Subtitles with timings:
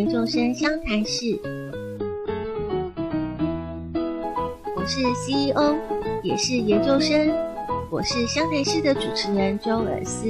[0.00, 1.38] 研究生湘潭市，
[4.74, 5.76] 我是 CEO，
[6.22, 7.30] 也是研究生，
[7.90, 10.26] 我是湘潭市的主持人周尔思。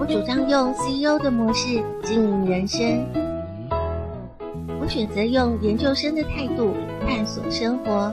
[0.00, 3.06] 我主张用 CEO 的模式经营人生，
[4.80, 6.74] 我选择用研究生的态度
[7.06, 8.12] 探索生活。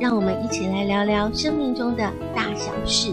[0.00, 3.12] 让我们一起来聊聊生命中的大小事。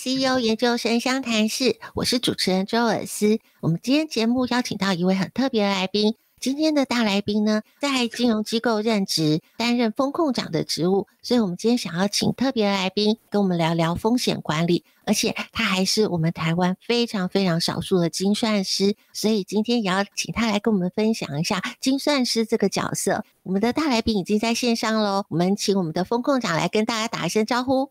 [0.00, 3.40] CEO 研究生相谈室，我是主持人周尔斯。
[3.60, 6.14] 我们今天节目邀请到一位很特别的来宾。
[6.38, 11.08] 今天的大来宾呢，在金融机构任职，担任风控长的职务。
[11.20, 18.94] 所以，我们今天想要请特别的来宾跟我们聊聊风险管理，而且他还是我们台湾非常非常少数的精算师。
[19.12, 23.24] 所以，今天也要请他来跟我们分享一下精算师这个角色。
[23.42, 27.90] 我们的大来宾已经在线上喽，我们请我们的风控长来跟大家打一声招呼。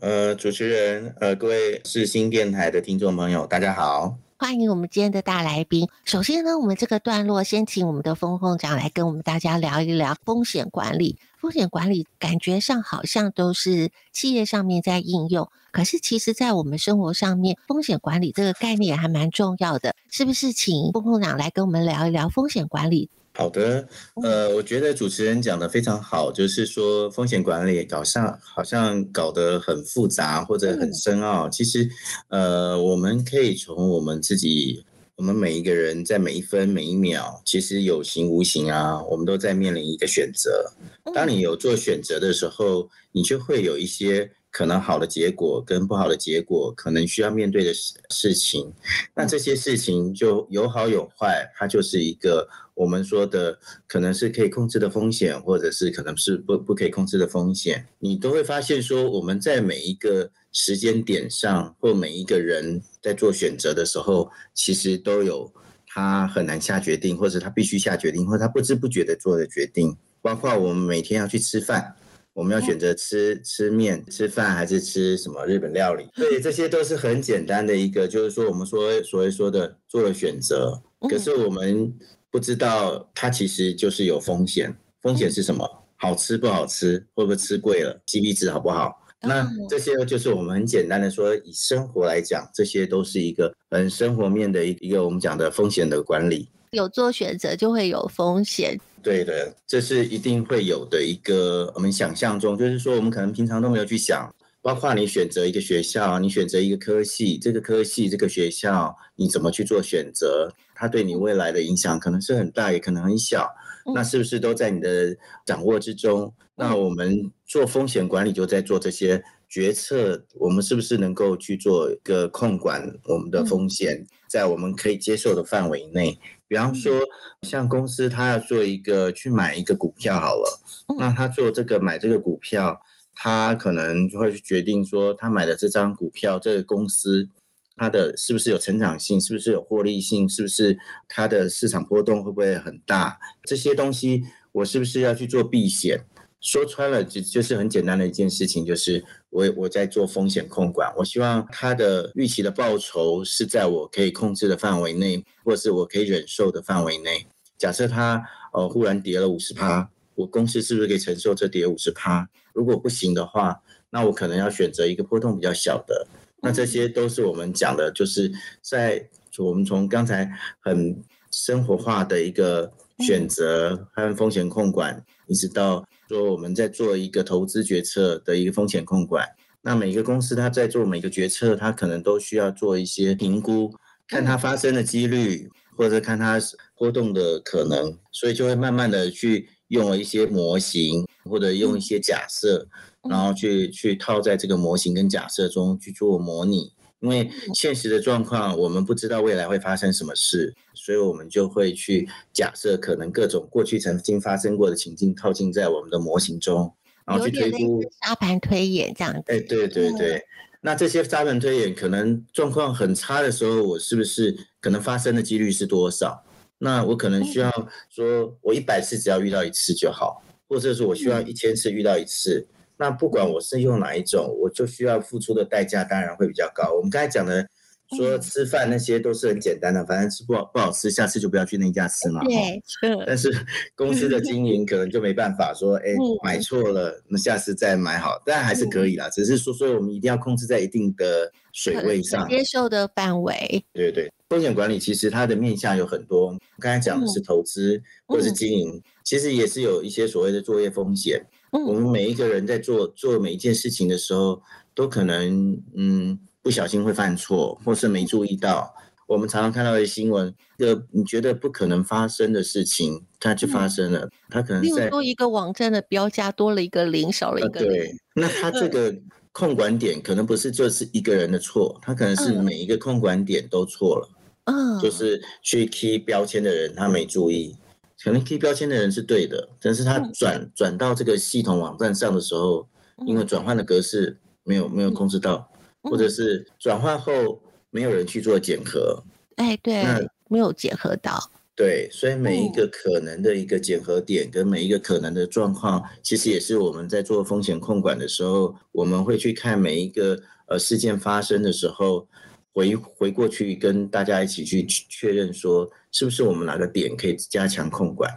[0.00, 5.88] 呃，主持人，呃，各位是新电台的听众朋友，大家好，欢迎我们今天的大来宾。
[6.04, 11.18] 首先呢，我们这个段落先请我们的风控长来跟我们大家聊一聊风险管理。
[11.40, 20.52] 风险管理感觉上好像都是企业上面在应用，可是其实在我们生活上面，风险管理这个概念还蛮重要的，是不是？
[20.52, 23.08] 请风控长来跟我们聊一聊风险管理。
[23.36, 23.86] 好的，
[24.22, 31.86] 呃，我觉得主持人讲的非常好，就是说风险管理搞上好像搞得很复杂或者很深奥，其实，
[32.28, 40.72] 呃，我们可以从我们自己，我们每一个人在每一分每一秒，其实有形无形啊，我们都在面临一个选择。
[41.14, 48.72] 当你有做选择的时候，你就会有一些可能好的结果跟不好的结果，可能需要面对的事事情。
[49.14, 52.48] 那这些事情就有好有坏，它就是一个。
[52.76, 65.50] 我们说的可能是可以控制的风险，或者是可能是不不可以控制的风险，你都会发现说，我们在每一个时间点上，或每一个人在做选择的时候，其实都有
[65.86, 69.96] 他很难下决定，或者他必须下决定，或者他不知不觉的做的决定。
[70.20, 71.96] 包括我们每天要去吃饭，
[72.34, 76.06] 我们要选择吃吃面、吃饭，还是吃什么日本料理？
[76.14, 81.96] 对，这些都是很简单的一个，就是说我们说所谓说的做了选择，可是我们。
[82.36, 84.70] 不知道它其实就是有风险，
[85.00, 85.66] 风险是什么？
[85.96, 87.02] 好吃不好吃？
[87.14, 88.94] 会不会吃贵了？CP 值好不好？
[89.22, 96.46] 那这些就是我们很简单的说，以生活来讲，这些都是一个很生活面的一一个我们讲的风险的管理。
[96.72, 104.30] 有做选择就会有风险，对的，这是一定会有的一个我们想象中，就是说我们可能平常都没有去想。
[104.66, 110.52] 包括你选择一个学校，你选择一个科系，这个科系这个学校，你怎么去做选择？
[110.74, 113.48] 它对你未来的影响可能是很大，也可能很小。
[113.94, 116.34] 那是不是都在你的掌握之中？
[116.56, 126.18] 那我们做风险管理就在做这些决策，我们是不是能够去做一个控管我们的风险，在我们可以接受的范围内？
[126.48, 127.00] 比方说，
[127.42, 130.60] 像公司他要做一个去买一个股票好了，
[130.98, 132.82] 那他做这个买这个股票。
[133.18, 137.26] 他可能就会去决定说，他买的这张股票，这个公司，
[137.74, 140.78] 它的是不是有成长性，是不是有获利性，是不是
[141.08, 143.18] 它的市场波动会不会很大？
[143.44, 144.22] 这些东西
[144.52, 146.04] 我是不是要去做避险？
[146.42, 157.26] 说穿了就就是很简单的一件事情，就是我我在做风险控管，我希望它的预期的报酬是在我可以控制的范围内，或者是我可以忍受的范围内。
[157.56, 158.22] 假设它
[158.52, 159.90] 呃忽然跌了五十趴。
[160.16, 162.28] 我公司是不是可以承受这跌五十趴？
[162.52, 166.06] 如果不行的话，那我可能要选择一个波动比较小的。
[166.42, 168.32] 那这些都是我们讲的，就是
[168.62, 169.08] 在
[169.38, 170.30] 我们从刚才
[170.60, 179.28] 很生活化的一个选择和风险控管，一直到说我们在做一个投资决策的一个风险控管。
[179.62, 183.74] 那每个公司它在做每个决策，它可能都需要做一些评估，
[184.08, 186.40] 看它发生的几率，或者看它
[186.78, 189.50] 波动的可能，所以就会慢慢的去。
[189.68, 192.68] 用了一些模型，或者用一些假设，
[193.02, 196.72] 嗯、然后去去套在这个模型跟假设中去做模拟。
[197.00, 206.74] 因为现实的状况，我们不知道未来会发生什么事，所以我们就会去假设可能各种过去曾经发生过的情境套进在我们的模型中，
[207.04, 209.22] 然后去推估沙盘推演这样子。
[209.26, 210.24] 哎，对对对，嗯、
[210.62, 216.24] 那这些沙盘推演可能状况很差的时候，我是不是可能发生的几率是多少？
[216.58, 217.50] 那我可能需要
[217.90, 222.46] 说，我一百次只要遇到一次就好，或者是我需要一千次遇到一次。
[222.76, 226.72] 那不管我是用哪一种，我就需要付出的代价当然会比较高。
[226.74, 227.46] 我们刚才讲的。
[227.94, 232.24] 说吃饭那些都是很简单的，反正吃不好不好吃，下次就不要去那家吃嘛。
[232.24, 232.60] 对，
[233.06, 233.30] 但是
[233.76, 235.94] 公司的经营可能就没办法说，哎，
[236.24, 239.08] 买错了，那下次再买好，当然还是可以啦。
[239.10, 243.64] 只是说，所以我们一定要控制在一定的水位上，接受的范围。
[243.72, 246.36] 对对，风险管理其实它的面向有很多。
[246.58, 251.24] 刚才讲的是投资或是经营，其实也是有一些所谓的作业风险。
[251.50, 254.42] 我们每一个人在做做每一件事情的时候，
[254.74, 256.18] 都可能嗯。
[256.46, 258.72] 不小心会犯错，或是没注意到，
[259.08, 264.08] 我们常常看到的新闻，一个你觉得不可能发生的事情，它就发生了。
[264.30, 267.68] 它可能例如说一个网站的标价多了一个零，少了一个零。
[267.68, 268.94] 对，那它这个
[269.32, 274.08] 控管点可能不是就是一个人的错，它可能是每一个控管点都错了。
[274.44, 277.56] 嗯，就是去 key 标签的人他没注意，
[278.04, 282.68] 可能 key 标签的人是对的，但是他转转到这个系统网站上的时候，
[283.04, 285.50] 因为转换的格式没有没有控制到。
[285.90, 287.40] 或者是转换后
[287.70, 289.02] 没有人去做检核，
[289.36, 289.84] 哎，对，
[290.28, 291.18] 没有检核到，
[291.54, 302.06] 对，所以每一个可能的一个检核点跟每一个可能的状况，其实也是我们在做风险控管的时候，我们会去看每一个呃事件发生的时候，
[302.52, 308.10] 回回过去跟大家一起去确认说，是不是我们哪个点可以加强控管。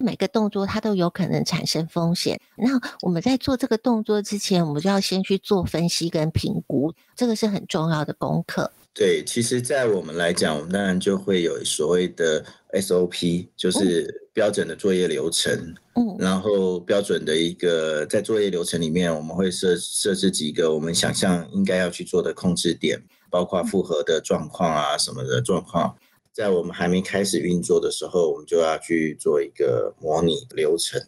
[0.00, 2.40] 每个动作它都有可能产生风险。
[2.56, 8.72] 那我们在做这个动作之前，我们就要先去做分析跟评估，这个是很重要的功课。
[8.92, 15.52] 对，其实，在我们来讲，我们当然就会有所谓的 SOP，就是标准的作业流程。
[15.94, 23.00] 嗯，然后标准的一个在作业流程里面，我们会设设置几个我们想象应该要去做的控制点，
[23.30, 25.96] 包括复合的状况啊什么的状况。
[26.32, 31.00] 在我们还没开始运作的时候，我们就要去做一个模拟流程。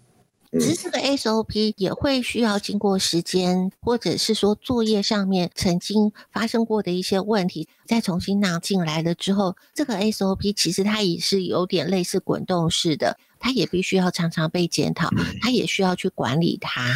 [0.52, 15.08] 其实这个 SOP 也会需要经过时间，或者是说作业上面曾经发生过的一些问题，再重新拿进来了之后，这个 SOP 其实它也是有点类似滚动式的，它也必须要常常被检讨，
[15.40, 16.92] 它也需要去管理它。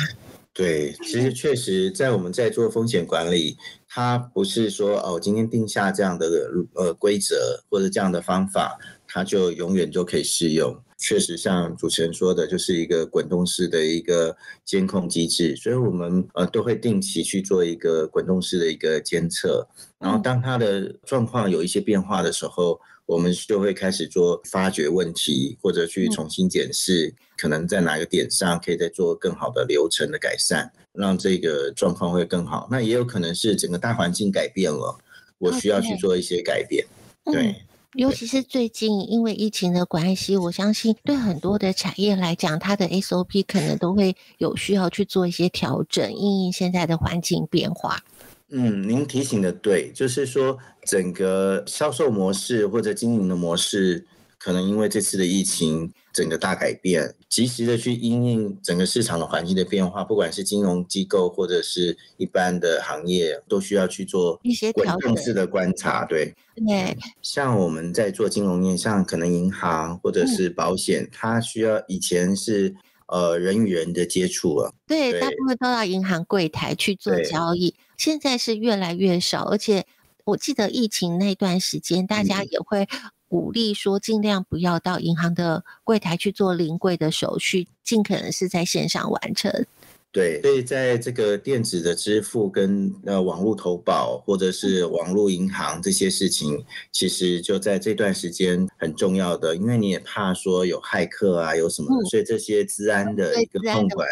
[0.52, 3.56] 对，其实确实在我们在做风险管理。
[3.96, 6.28] 它不是说哦，今天定下这样的
[6.74, 8.78] 呃规则或者这样的方法，
[9.08, 10.78] 它就永远就可以适用。
[10.98, 19.66] 确实，像主持人说的，就是一个滚动式的一个监控机制，所以我们呃都会定期去做一个滚动式的一个监测。
[19.98, 30.70] 然后当它的状况有一些变化的时候，我们就会开始做发掘问题，或者去重新检视，可能在哪个点上可以再做更好的流程的改善。
[30.96, 34.98] 让这个状况会更好，那也有可能是整个大环境改变了，
[35.38, 36.86] 我需要去做一些改变。
[37.24, 37.32] Okay.
[37.32, 37.54] 对、嗯，
[37.94, 48.02] 尤其是最近因为疫情的关系，我相信对很多的产业来讲，它的 SOP 可能都会有需要去做一些调整，因应现在的环境变化。
[48.50, 54.06] 嗯，您提醒的对，就是说整个销售模式或者经营的模式。
[54.46, 66.04] 可能因为这次的疫情，整个大改变，及时的去因应整个市场的环境的变化，不管是金融机构或者是一般的行业，都需要去做一些滚动式的观察。
[66.04, 66.32] 对，
[66.64, 72.72] 对，像我们在做金融业，像可能银行或者是保险，嗯、它需要以前是
[73.08, 79.84] 呃人与人的接触啊，对，对大部分都到银行柜台去做交易，现在是越来越少，而且
[80.24, 83.10] 我记得疫情那段时间，大家也会、嗯。
[83.28, 89.66] 鼓励说，尽量不要到银行的柜台去做临柜的手续，尽可能是在线上完成。
[90.12, 104.08] 对，所以在这个电子的支付跟呃网络投保或者是网络银行这些事情，其实就在这段时间很重要的，因为你也怕说有骇客啊，有什么，嗯、所以这些治安的一个控管，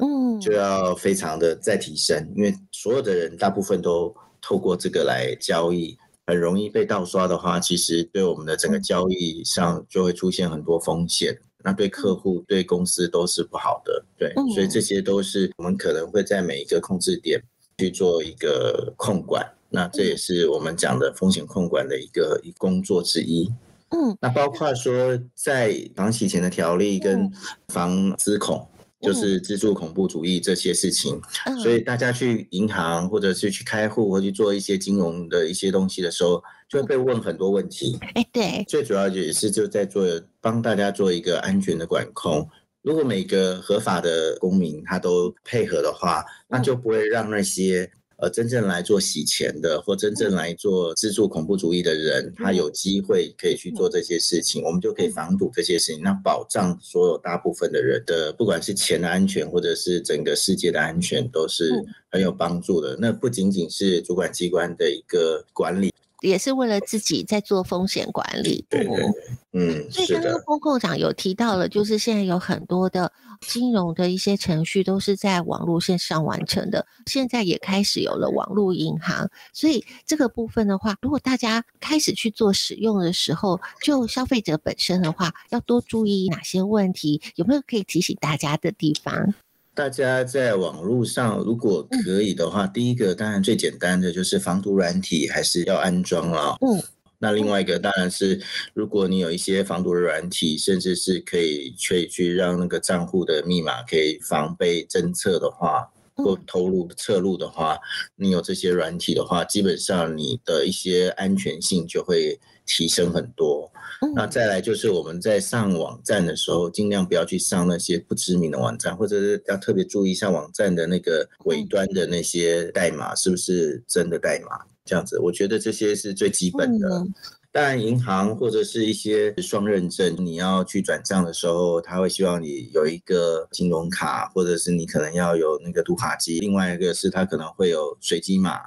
[0.00, 5.96] 嗯，就要非常的再提升，因为所有的人大部分都透过这个来交易。
[6.26, 14.04] 很容易被盗刷的话，其实对我们的整个交易上就会出现很多风险，那对客户、对公司都是不好的。
[14.18, 17.40] 对，所以这些都是我们可能会在每一个控制点
[17.78, 23.52] 去做一个控管，那这也是我们讲的风险控管的一个一工作之一。
[23.90, 27.30] 嗯，那包括说在房企前的条例跟
[27.68, 28.66] 防资恐。
[29.04, 31.20] 就是资助恐怖主义这些事情，
[31.62, 37.98] 所以大家去银行或者是去开户或去做一些金融的一些东西的时候，就会被问很多问题。
[38.14, 40.04] 哎，对，最主要也是就在做
[40.40, 42.48] 帮大家做一个安全的管控。
[42.82, 61.72] 如果每个合法的公民他都配合的话，那就不会让那些呃，真正来做洗钱的，或真正来做资助恐怖主义的人，他有机会可以去做这些事情，我们就可以防堵这些事情，那保障所有大部分的人的，不管是钱的安全，或者是整个世界的安全，都是
[62.08, 62.96] 很有帮助的。
[63.00, 65.92] 那不仅仅是主管机关的一个管理。
[66.22, 69.04] 也是为了自己在做风险管理，对对对，
[69.52, 70.40] 嗯，所以刚刚。
[70.46, 73.12] 风控长有提到了，就是现在有很多的
[73.46, 87.20] 金融的一些程序都是在网络线上完成的，现在也开始有了网络银行，所以这个部分的话，如果大家开始去做使用的时候，就消费者本身的话，要多注意哪些问题？
[87.36, 89.34] 有没有可以提醒大家的地方？
[89.74, 96.56] 大家在网络上，如果可以的话，嗯、第一个当然最简单的就是防毒软体还是要安装了。
[96.60, 96.80] 嗯，
[97.24, 98.38] 那另外一个当然是，
[98.74, 107.78] 如果你有一些防毒的软体，甚至是可以可以去让那个账户的密码可以防被侦测的话，或偷录侧录的话，
[108.16, 113.72] 你有这些软体的话，基本上你的一些安全性就会提升很多。
[114.14, 127.06] 那再来就是我们在上网站的时候，尽量不要去上那些不知名的网站，或者是要特别注意一下网站的那个尾端的那些代码是不是真的代码，这样子，我觉得这些是最基本的。
[127.50, 136.40] 当然，银行或者是一些双认证，你要去转账的时候，他会希望你有一个金融卡，或者是你可能要有那个读卡机。
[136.40, 138.60] 另外一个是他可能会有随机码。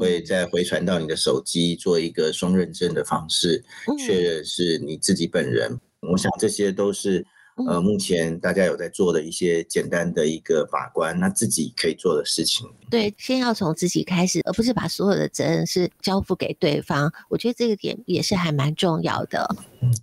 [0.00, 3.64] 会再回传到你的手机，做一个双认证的方式，
[4.04, 5.78] 确认是你自己本人。
[6.00, 7.24] 我想这些都是。
[7.66, 12.68] 呃，目前大家有在做的一些简单的一个把关，那自己可以做的事情。
[12.90, 17.12] 对，先要从自己开始，而不是把所有的责任是交付给对方。
[17.28, 19.48] 我觉得这个点也是还蛮重要的。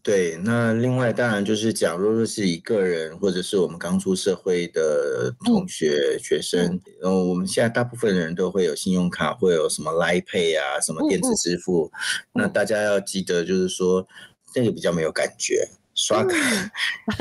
[0.04, 11.92] 对，那另外当然就是讲，如果是一个人或者是我们刚出社会的同学、嗯、学生，然后我们现在大部分人都会有信用卡，会有什么 Line Pay 啊，什么电子支付。
[12.34, 14.08] 嗯嗯，那大家要记得，就是说
[14.54, 15.68] 这个比较没有感觉。
[15.96, 16.38] 刷卡，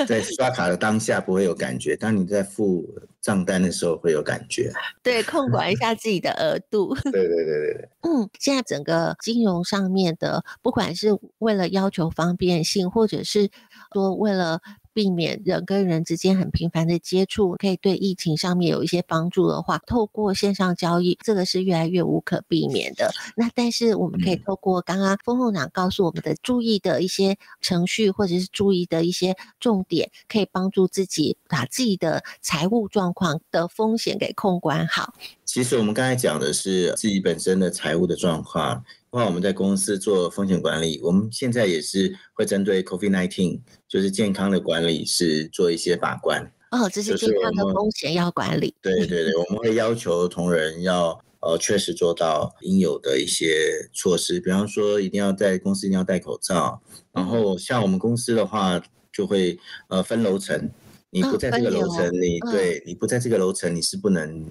[0.04, 2.84] 在刷卡的当下不会有感觉，当你在付
[3.20, 4.72] 账单的时候会有感觉。
[5.02, 6.94] 对，控管一下自己的额度。
[7.04, 7.88] 对对对对对。
[8.02, 13.48] 嗯，现在整个金融上面的，不管是为了要求方便性，或者是
[13.92, 14.60] 说为了。
[14.94, 23.10] 避免人跟人之间很频繁的接触，可以对疫情上面有一些帮助的话，透过线上交易，这个是越来越无可避免的。
[23.36, 35.12] 那但是我们可以透过刚刚风控长告诉我们的注意的一些程序，或者是注意的一些重点，可以帮助自己把自己的财务状况的风险给控管好。
[35.44, 38.84] 其实我们刚才讲的是自己本身的财务的状况。
[39.10, 43.60] 话我们在公司做风险管理，我们现在也是会针对 COVID-19，
[43.94, 46.42] 就是健康的管理是做一些把关。
[46.72, 48.74] 哦，这是健康的风险要管理。
[48.82, 56.82] 对对对，我们会要求同仁要呃确实做到应有的一些措施，比方说一定要在公司一定要戴口罩。
[57.12, 58.82] 然后像我们公司的话，
[59.12, 60.68] 就会呃分楼层，
[61.10, 64.44] 你不在这个楼层，你对你不在这个楼层，你是不能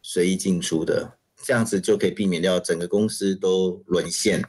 [0.00, 1.10] 随意进出的。
[1.42, 4.44] 这样子就可以避免掉整个公司都沦陷。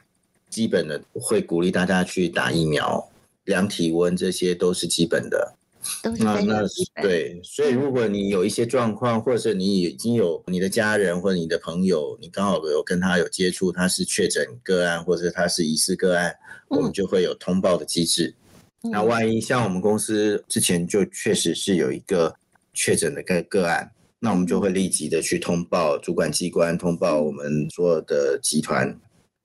[0.48, 3.04] 基本的会鼓励大家去打疫苗、
[3.48, 5.56] 量体温，这些都是基本的。
[6.02, 6.62] 都是那那
[7.02, 16.34] 对，所以如果你有一些状况，或者你已经有你的家人或者你的朋友，你刚好有跟他有接触，他是确诊个案，或者他是疑似个案，
[16.68, 18.34] 我们就会有通报的机制。
[18.82, 22.34] 嗯、那万一像我们公司之前就确实是有一个
[22.74, 23.90] 确诊的个个案。
[24.20, 28.94] 那我们就会立即的去通报主管机关，通报我们所有的集团。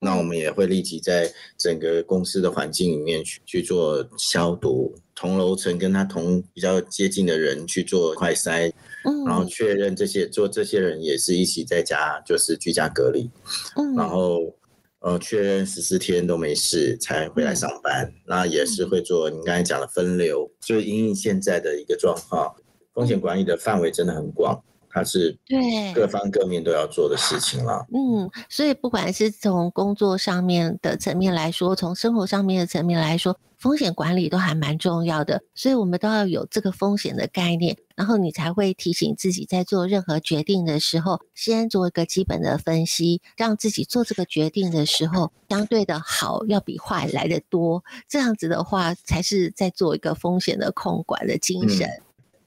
[0.04, 8.72] 那我们也会立即在整个公司的环境里面去去做消毒，同楼层跟他同比较接近的人去做快筛，
[9.06, 13.30] 嗯然后确认这些做这些人也是一起在家就是居家隔离，
[13.78, 14.54] 嗯然后
[15.00, 18.14] 呃确认十四天都没事才回来上班。
[18.28, 22.54] 那也是会做你刚才讲的分流，就是因应现在的一个状况。
[22.94, 27.84] 风险管理的范围真的很广，它是对各方各面都要做的事情了。
[27.92, 35.42] 嗯，所以不管是从工作上面的层面来说，从生活上面的层面来说，风险管理都还蛮重要的。
[35.56, 47.84] 所以我们都要有这个风险的概念，然后你才会提醒自己在做任何决定的时候，先做一个基本的分析，让自己做这个决定的时候，相对的好要比坏来的多。
[48.08, 51.88] 这样子的话，才是在做一个风险的控管的精神。
[51.88, 52.04] 嗯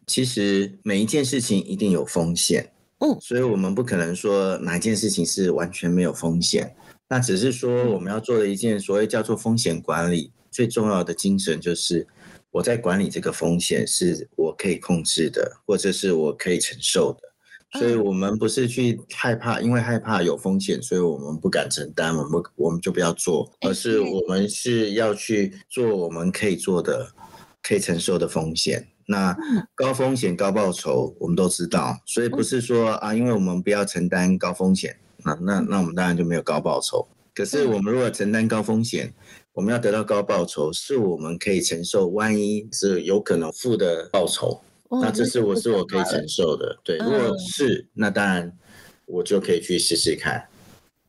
[0.06, 6.74] 其实每一件事情一定有风险，嗯，所以我们不可能说哪一件事情是完全没有风险。
[7.08, 12.06] 那只是说我们要做的一件所谓叫做风险管理，最重要的精神就是
[12.50, 17.78] 我在管理这个风险是我可以控制的，或者是我可以承受的。
[17.78, 27.08] 所以我们不是去害怕，因为害怕有风险，所以我们不敢承担，我们我们就不要做，而是我们是要去做我们可以做的、
[27.60, 28.86] 可以承受的风险。
[29.06, 29.36] 那
[29.74, 37.06] 高风险高报酬，我们都知道，所以不是说啊，因为我们不要承担高风险，那那那我们当然就没有高报酬。
[37.34, 39.12] 可是我们如果承担高风险，
[39.52, 44.60] 我们要得到高报酬，是我们可以承受，万一是有可能负的报酬。
[44.88, 46.96] 那这是我是我可以承受的，对。
[46.98, 48.52] 如果是，那当然
[49.04, 50.48] 我就可以去试试看。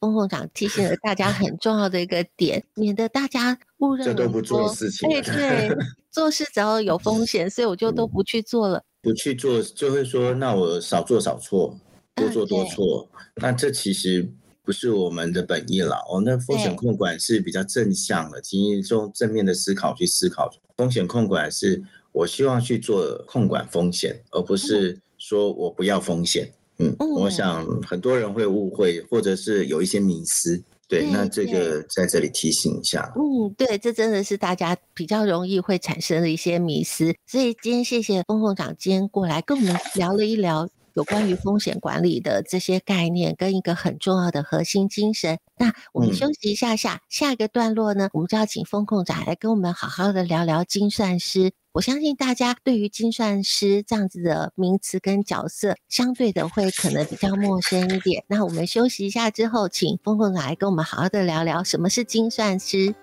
[0.08, 5.10] 丰丰长提醒了大家很重要的一个点，免得大家误认这都不做事情。
[5.10, 5.70] 对对，
[6.10, 8.84] 做事只要有风险，所以我就都不去做了。
[9.02, 11.78] 不去做就会说，那我少做少错，
[12.16, 13.10] 多做多错。
[13.36, 14.28] 那这其实
[14.64, 15.98] 不是我们的本意了。
[16.12, 21.84] 我们的风险控管是比较正向的，其实用正面的思考去思考风险控管是。
[22.14, 26.52] 我希望去做控管风险，而不是说我不要风险。
[26.80, 30.62] 嗯，嗯，我想很多人会误会，或者是有一些迷思。
[30.88, 33.12] 对，对，那这个在这里提醒一下。
[33.16, 37.14] 嗯，对，这真的是大家比较容易会产生的一些迷思。
[37.26, 40.68] 所以今天谢谢风控长今天过来跟我们聊了一聊。
[40.94, 51.52] 有关于风险管理的这些概念跟一个很重要的核心精神，那我们休息一下下，下一个段落呢，我们就要请风控长来跟我们好好的聊聊精算师。
[51.78, 58.24] 我相信大家对于精算师这样子的名词跟角色，相对的会可能比较陌生一点。
[58.28, 62.96] 那我们休息一下之后，请丰控长来跟我们好好的聊聊什么是精算师。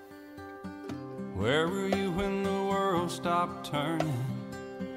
[1.38, 4.10] Where were you when the world stopped turning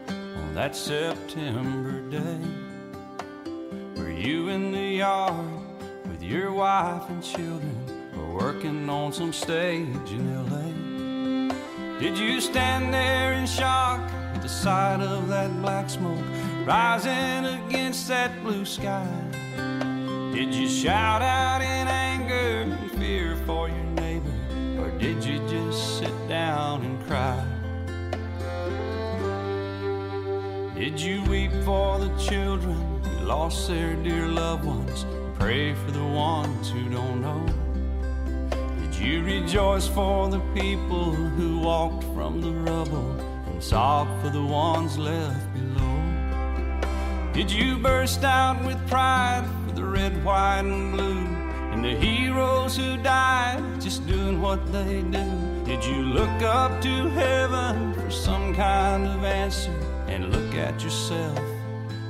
[0.07, 2.41] on that September day?
[3.95, 5.35] Were You in the yard
[6.09, 7.75] with your wife and children,
[8.15, 10.96] or working on some stage in LA.
[11.99, 13.99] Did you stand there in shock
[14.35, 16.23] at the sight of that black smoke
[16.63, 19.09] rising against that blue sky?
[20.31, 24.31] Did you shout out in anger and fear for your neighbor,
[24.79, 27.43] or did you just sit down and cry?
[30.75, 32.77] Did you weep for the children?
[33.05, 35.03] Who lost their dear loved ones.
[35.39, 37.66] Pray for the ones who don't know.
[38.97, 44.41] Did you rejoice for the people who walked from the rubble and sob for the
[44.41, 46.01] ones left below?
[47.31, 51.27] Did you burst out with pride for the red, white, and blue
[51.71, 55.63] and the heroes who died just doing what they do?
[55.63, 61.37] Did you look up to heaven for some kind of answer and look at yourself?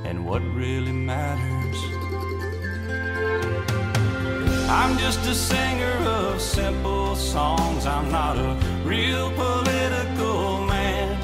[0.08, 1.67] and what really matters.
[4.70, 7.86] I'm just a singer of simple songs.
[7.86, 8.54] I'm not a
[8.84, 11.18] real political man.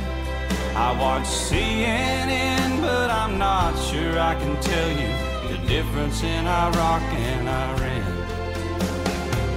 [0.78, 5.12] I watch CNN, but I'm not sure I can tell you
[5.50, 8.14] the difference in Iraq and Iran.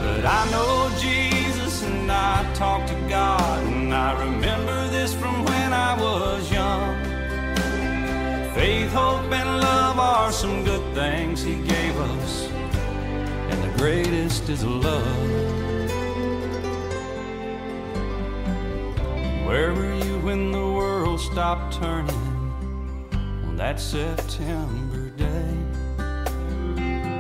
[0.01, 5.73] But I know Jesus and I talk to God, and I remember this from when
[5.73, 6.97] I was young.
[8.53, 12.49] Faith, hope, and love are some good things He gave us,
[13.77, 15.05] greatest is love.
[19.47, 22.15] Where were you when the world stopped turning
[23.13, 25.57] on that September day?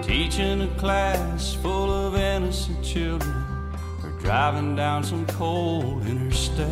[0.02, 3.44] Teaching a class full of innocent children,
[4.02, 6.68] or driving down some cold interstate.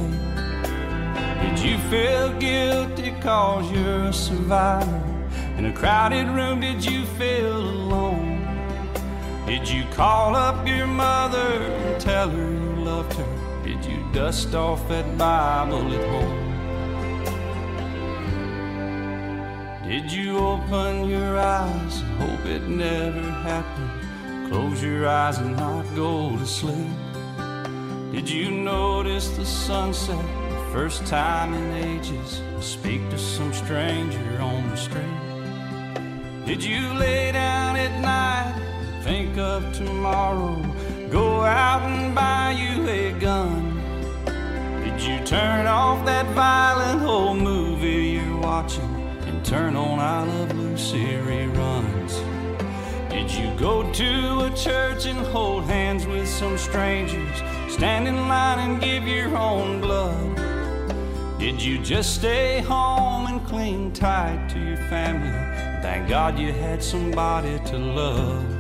[1.43, 5.03] Did you feel guilty cause you're a survivor?
[5.59, 8.34] In a crowded room, did you feel alone?
[9.47, 13.63] Did you call up your mother and tell her you loved her?
[13.63, 16.45] Did you dust off that Bible at home?
[19.87, 24.51] Did you open your eyes and hope it never happened?
[24.51, 26.97] Close your eyes and not go to sleep.
[28.13, 34.71] Did you notice the sunset the first time in ages speak to some stranger on
[34.71, 36.47] the street?
[36.47, 38.74] Did you lay down at night,
[39.05, 40.57] think of tomorrow,
[41.11, 43.77] go out and buy you a gun?
[44.83, 48.95] Did you turn off that violent old movie you're watching
[49.27, 52.15] and turn on I Love Lucy reruns?
[53.11, 57.37] Did you go to a church and hold hands with some strangers,
[57.69, 60.35] stand in line and give your own blood?
[61.39, 65.29] Did you just stay home and cling tight to your family?
[65.83, 68.54] Thank God you had somebody to love.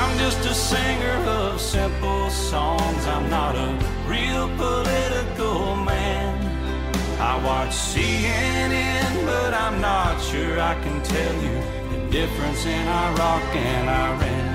[0.00, 3.02] I'm just a singer of simple songs.
[3.14, 3.68] I'm not a
[4.06, 6.32] real political man.
[7.20, 11.56] I watch CNN, but I'm not sure I can tell you
[11.92, 14.48] the difference in Iraq and Iran.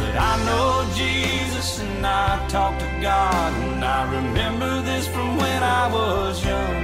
[0.00, 5.62] But I know Jesus and I talk to God, and I remember this from when
[5.64, 6.80] I was young.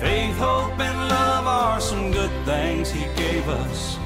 [0.00, 3.98] Faith, hope, and love are some good things He gave us,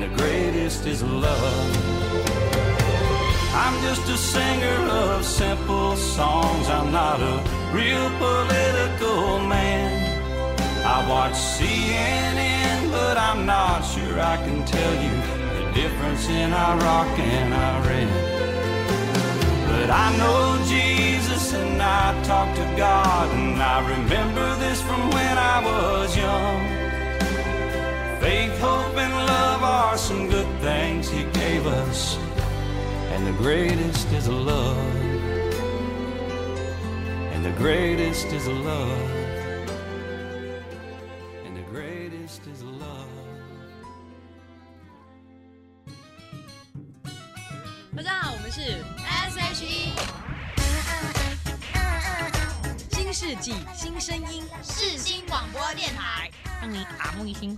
[0.00, 1.76] and the greatest is love.
[3.54, 6.68] I'm just a singer of simple songs.
[6.68, 7.36] I'm not a
[7.72, 9.90] real political man.
[10.84, 15.14] I watch CNN, but I'm not sure I can tell you
[15.56, 18.08] the difference in Iraq and Iran.
[19.68, 25.38] But I know Jesus and I talk to God, and I remember this from when
[25.38, 26.77] I was young.
[28.19, 32.17] Faith, hope, and love are some good things He gave us
[33.13, 34.77] and the greatest is love.
[37.33, 38.99] And the greatest is love.
[41.45, 43.09] And the greatest is love.
[47.95, 48.61] 大家好，我们是
[49.29, 49.93] S.H.E，
[52.89, 57.56] 新世纪新声音，世新广播电台， 让你耳目一新。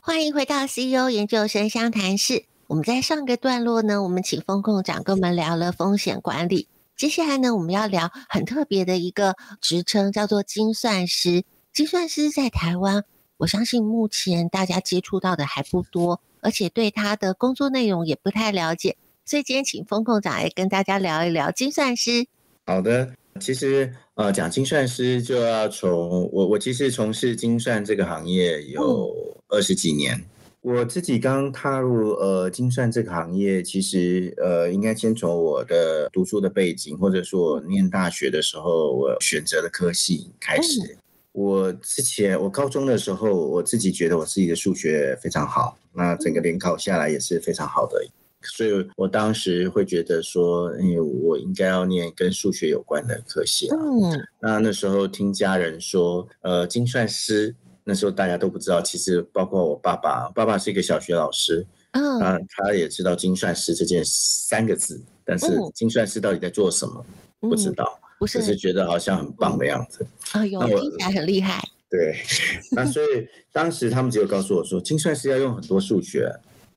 [0.00, 2.44] 欢迎回到 CEO 研究生相谈室。
[2.66, 6.68] 我们在上个段落呢，我们请风控长跟我们聊了风险管理。
[6.96, 11.44] 接下来呢，我们要聊很特别的一个职称，叫做精算师。
[11.72, 13.04] 精算师在台湾，
[13.38, 18.98] 我相信目前大家接触到的还不多，而且对他的工作内容也不太了解。
[19.24, 22.26] 所以今天请风控长来跟大家聊一聊精算师。
[22.66, 29.10] 好的，其实呃，讲精算师就要从我，我其实从事精算这个行业有
[29.48, 30.14] 二十几年。
[30.18, 30.24] 嗯
[30.62, 40.96] 我自己刚踏入呃精算这个行业，其实呃应该先从我的读书的背景，或者说我念大学的时候，我选择的科系开始。
[41.32, 47.98] 我之前我高中的时候，我自己觉得我自己的数学非常好，那整个联考下来也是非常好的，
[48.42, 53.76] 所以我当时会觉得说，因为我应该要念跟数学有关的科系啊。
[53.80, 57.54] 嗯，那那时候听家人说，呃，精算师。
[57.84, 67.04] 那时候大家都不知道，其实包括我爸爸，爸爸是一个小学老师，嗯，啊，他也知道精算师这件三个字，但是精算师到底在做什么，
[67.40, 72.16] 嗯、不知道，不是，只是觉得好像很棒的样子，啊、嗯，有听起来很厉害，对，
[72.70, 76.32] 那所以当时他们只有告诉我说，精算师要用很多数学，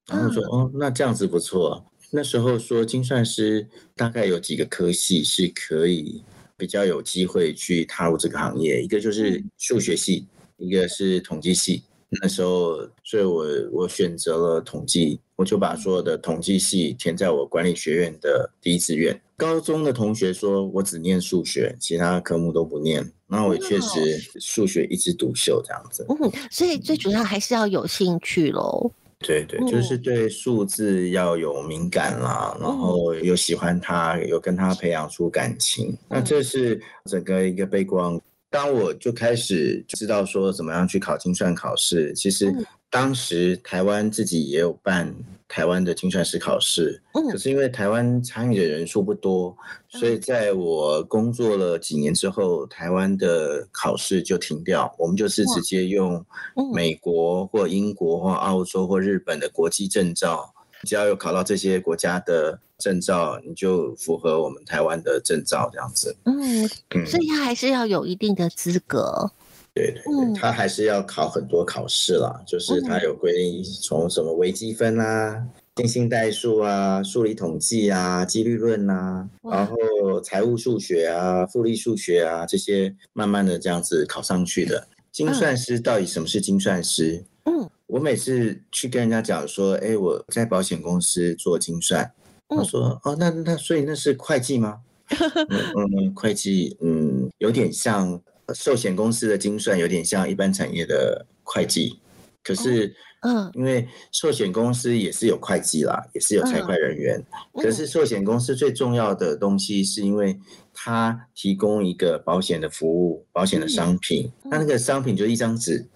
[0.07, 1.85] 然后说，嗯、哦，那这样子不错。
[2.09, 6.23] 那时候说精算师大概有几个科系是可以
[6.57, 10.27] 比较有机会去踏入这个行业，一个就是数学系。
[10.57, 11.83] 一个是统计系，
[12.21, 19.19] 那时候，所以我我选择了统计，我就把所有的统计系填在我管理学院的第一志愿。
[19.37, 26.05] 高中的同学说我只念数学，其他科目都不念，那我也确实数学一枝独秀这样子。
[26.07, 28.91] 嗯，所以最主要还是要有兴趣喽。
[29.19, 38.21] 对对，就是对数字要有敏感啦，然后有喜欢他，有跟他培养出感情，那这是整个一个背光。
[38.55, 42.49] 当我就开始知道说怎么样去考精算考试，其实
[42.89, 45.13] 当时台湾自己也有办
[45.45, 49.53] 台湾的精算师考试，可是因为台湾参与的人数不多，
[49.89, 56.25] 所以在我工作了几年之后，台湾的考试就停掉，我们就是直接用
[56.73, 60.49] 美国或英国或澳洲或日本的国际证照。
[60.83, 66.15] 只要有考到这些国家的证照，你就符合我们台湾的证照这样子。
[66.25, 66.67] 嗯，
[67.05, 69.31] 所以他还是要有一定的资格。
[69.73, 84.87] 对对对，他还是要考很多考试啦，就是他有规定从什么微积分啊、线性代数啊、数理统计啊、几率论啊，然后财务数学啊、复利数学啊这些，慢慢的这样子考上去的。
[85.11, 87.23] 精算师到底什么是精算师？
[87.43, 87.69] 嗯。
[87.87, 92.11] 我每次去跟人家讲说，哎，我在保险公司做精算，
[92.49, 94.81] 他说，哦，那那所以那是会计吗？
[95.09, 98.21] 嗯嗯，会计，嗯，有点像
[98.53, 101.99] 寿险公司的精算，有点像一般产业的会计。
[102.43, 107.23] 可是，嗯，因为寿险公司也是有会计啦，也是有财会人员。
[107.53, 110.39] 可是寿险公司最重要的东西，是因为
[110.73, 115.87] 它提供一个保险的服务，保险的商品，那那个商品就是一张纸。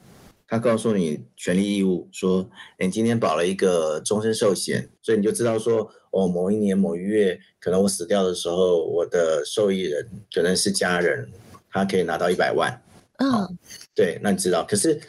[0.48, 11.30] 他告诉你权利义务，说你今天保了一个终身寿险，所以你就知道说，哦，某一年某一月，可能我死掉的时候，我的受益人可能是家人，
[11.70, 12.82] 他可以拿到一百万。
[13.18, 13.50] 嗯、哦，
[13.94, 14.64] 对，那你知道。
[14.64, 15.00] 可是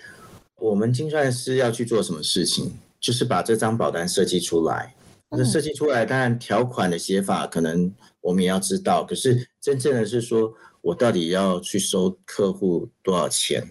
[0.57, 2.73] 我们精算师要去做什么事情？
[3.01, 4.95] 就是把这张保单设计出来。
[5.31, 9.05] 那设计出来，当然条款的写法可能我们也要知道。
[9.05, 13.67] 可是真正的是说，我到底要去收客户多少钱？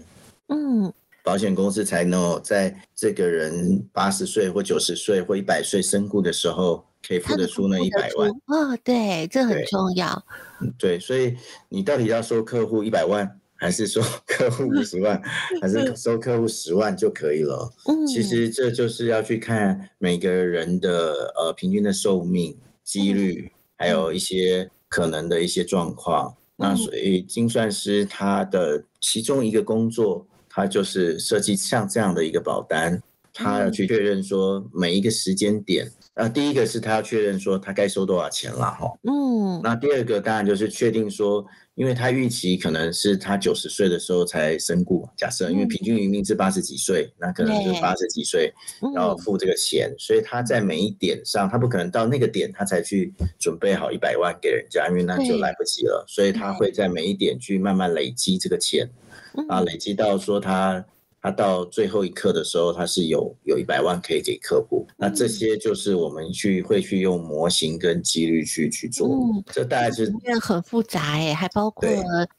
[0.47, 8.29] 嗯，保险公司才能在这个人八十岁或九十岁或一百岁身故的时候，可以付得出那一百万。
[8.29, 10.25] 哦，对，这很重要。
[10.77, 11.35] 对，所以
[11.69, 13.39] 你到底要收客户一百万？
[13.61, 15.21] 还是说 客户五十万，
[15.61, 17.69] 还是收客户十万就可以了？
[17.87, 26.33] 嗯，其实这就是要去看每个人的呃平均的寿命、几率，还有一些可能的一些状况。
[26.55, 33.01] 那所以精算师他的其中一个工作，他就是设计像这样的一个保单，
[33.33, 35.91] 他要去确认说每一个时间点。
[36.15, 38.91] 那第一个是他要确认说他该收多少钱了哈。
[39.03, 41.45] 嗯，那第二个当然就是确定说。
[41.75, 48.53] 因为他预期可能是他九十岁的时候才身故，假设因为平均余命是八十几岁，那可能就八十几岁
[48.93, 58.85] 要付这个钱，所以他在每一点上，他不可能到那个点他才去准备好一百万给人家，因为那就来不及了，所以他会在每一点去慢慢累积这个钱，
[59.47, 60.83] 啊，累积到说他。
[61.21, 64.87] 他到最后一刻的时候，他是有有一百万可以给客户。
[64.97, 69.07] 那这些就是我们去会去用模型跟几率去去做。
[69.07, 71.89] 嗯，这大概是因为很复杂哎，还包括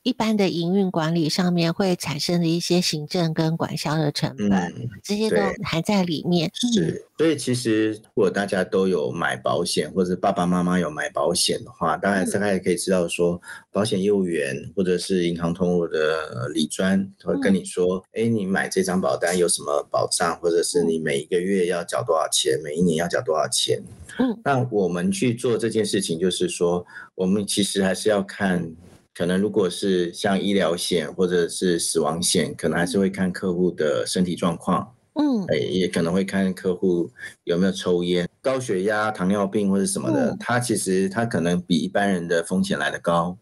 [0.02, 6.50] 一般的营运管理上面会产生的一些行政跟管销的成本，嗯、这些都还在里面。
[6.54, 13.38] 是，所以其实如果大家都有买保险，或者爸爸妈妈有买保险的话，当然大概也可以知道说，
[13.70, 18.70] 保险业务员或者是银行通路的理专会跟你说，哎、嗯，你买。
[18.70, 23.82] 这张保单有什么保障，或者是你每一个月要缴多少钱，每一年要缴多少钱？
[24.20, 28.72] 嗯，那我们去做这件事情，就是说，我们其实还是要看，
[29.12, 37.10] 可能如果是像医疗险或者是死亡险，可能还是会看客户的身体状况，嗯，也可能会看客户
[37.44, 43.36] 有没有抽烟、高血压、糖尿病或者什么的，他其实他可能比一般人的风险来得高。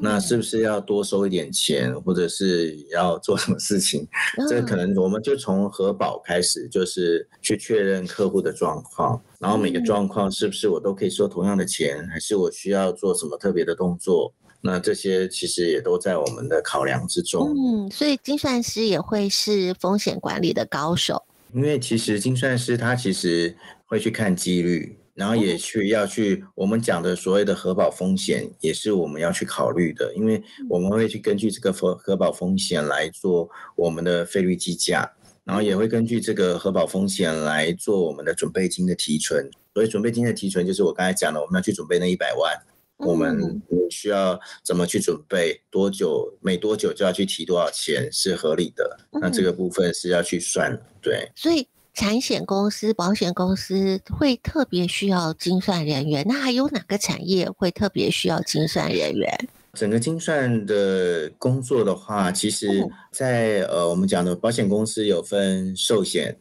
[0.00, 4.06] 那是不是要多收一点钱，或者是要做什么事情？
[4.48, 14.34] 这可能我们就从核保开始，就是去确认客户的状况，然后每个状况是不是我都可以收同样的钱，还是我需要做什么特别的动作？
[14.60, 17.54] 那这些其实也都在我们的考量之中。
[17.56, 24.96] 嗯，所以精算师也会是风险管理的高手，因为其实精算师他其实会去看几率。
[25.12, 33.46] 然后也去要去我们讲的所谓的核保风险，也是我们要去考虑的，因为我们会去根据这个核核保风险来做
[33.76, 35.10] 我们的费率计价，
[35.44, 39.46] 然后也会根据这个核保风险来做我们的准备金的提存。
[39.74, 42.56] 所以准备金的提存就是我刚才讲的，我们要去准备那一百万，
[43.00, 43.60] 我们
[43.90, 51.66] 需要怎么去准备，多久每多久就要去提多少钱是合理的，那这个部分是要去算，对，所以。
[51.92, 59.28] 产险公司、保险公司会特别需要精算人员，那还有哪个产业会特别需要精算人员？
[59.74, 62.68] 整个精算的工作的话，其实
[63.10, 66.34] 在，在呃我们讲的保险公司有分寿险、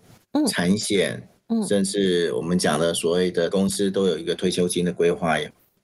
[0.47, 1.27] 产险，
[1.67, 5.35] 甚至我们讲的所谓的公司都有一个退休金的规划。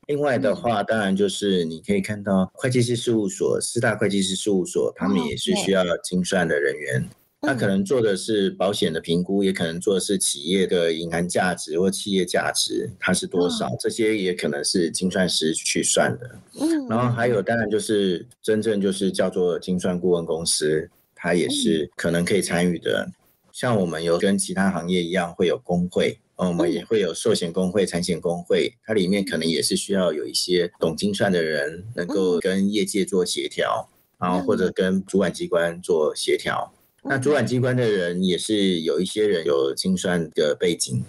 [0.08, 7.10] 另外的话，当然就是你可以看到会计师事务所、四大会计师事务所，他们也是需要精算的人员。
[7.42, 13.70] 他可能做的是保险的评估，也可能做的是企业的隐含价值或企业价值，它是多少？
[13.80, 16.40] 这些也可能是精算师去算的。
[16.60, 23.08] 嗯，然后还有当然就是真正就是叫做精算顾问公司，它也是可能可以参与的。
[23.52, 36.74] 像我们有跟其他行业一样会有工会，我们也会有寿险工会、产险工会，它里面可能也是需要有一些懂精算的人，能够跟业界做协调，然后或者跟主管机关做协调。
[37.04, 41.04] 那主管机关的人也是有一些人有精算的背景，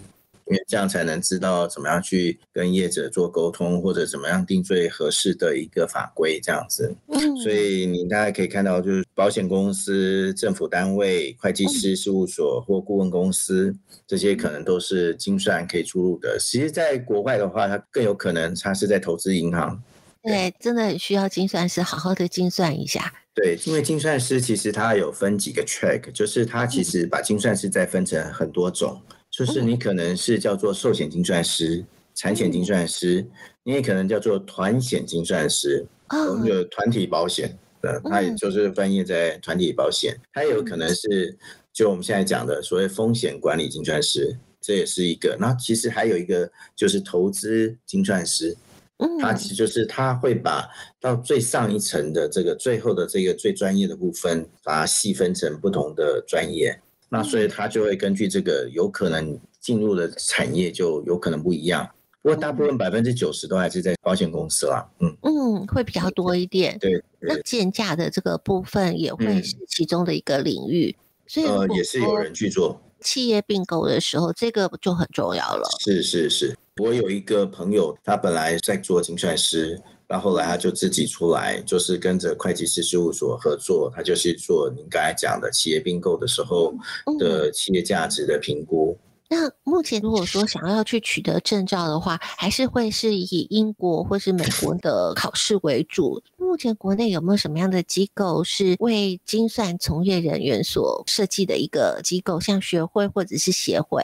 [0.49, 6.95] 因为这样才能知道怎么样去跟业者做沟通，或者怎么样定最合适的一个法规这样子。
[7.43, 13.75] 所以你大概可以看到，就是保险公司、政府单位、会计师事务所或顾问公司，
[14.07, 16.37] 这些可能都是精算可以出入的。
[16.39, 19.81] 其实，在国外的话，它更有可能它是在投资银行。
[20.23, 23.13] 对，真的很需要精算师好好的精算一下。
[23.33, 28.99] 对，因为精算师其实他有分几个 track，就是他其实把精算师再分成很多种，
[29.37, 33.23] 就是你可能是叫做寿险精算师、产险精算师，
[33.61, 41.37] 你也可能叫做团险精算师，我们有团体保险的，它也就是翻译在团体保险，它也有可能是
[41.71, 45.37] 就我们现在讲的所谓风险管理精算师，这也是一个。
[45.39, 48.57] 那其实还有一个就是投资精算师。
[48.97, 50.67] 嗯，它其实就是他会把
[50.99, 56.81] 到最上一层的这个最后的这个最专业的部分，把它细分成不同的专业。
[57.09, 61.89] 那所以他就会根据这个有可能进入的产业就有可能不一样。
[62.21, 64.85] 不过大部分百分之九十都还是在保险公司啦。
[64.99, 66.77] 嗯嗯，会比较多一点。
[66.79, 70.93] 对，对那建价的这个部分也会是其中的一个领域。
[70.97, 75.69] 嗯、所以呃，也是有人去做企业并购的时候，这个就很重要了。
[75.79, 76.57] 是是是。
[76.81, 86.73] 我有一个朋友，他本来在做精算师，然后后来他就自己出来，就是跟着会计师事务所合作，他就是做您刚才讲的企业并购的时候
[87.19, 88.97] 的企业价值的评估。
[88.99, 96.23] 嗯那目前如果说想要去取得证照的话，还是会是以英国或是美国的考试为主。
[96.37, 104.01] 目前国内有没有什么样的机构是为精算从业人员所设计的一个机构，像学会或者是协会？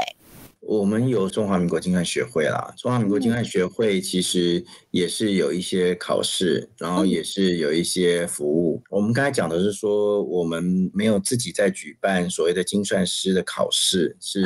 [0.66, 8.82] 我们有中华民国精算学会啦，中华民国精算学会其实也是有一些考试，然后也是有一些服务。
[8.90, 14.42] 我们刚才讲的是说，我们没有自己在举办所谓的精算师的考试，是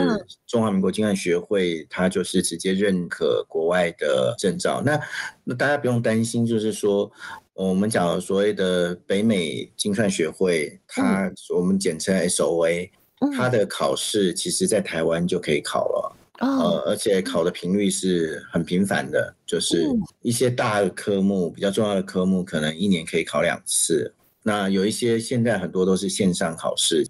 [0.47, 4.81] 中华民国精算学会，它就是直接认可国外的证照。
[4.83, 4.99] 那
[5.43, 7.11] 那大家不用担心，就是说
[7.53, 12.89] 我们讲所谓的北美精算学会，它我们简称 SOA。
[13.35, 19.83] 他的考试其实，在台湾就可以考了，呃，而且考的频率是很频繁的，就是
[20.21, 24.13] 一些大的科目，比较重要的科目，可能一年可以考两次。
[24.43, 27.03] 那有一些现在很多都是线上考试，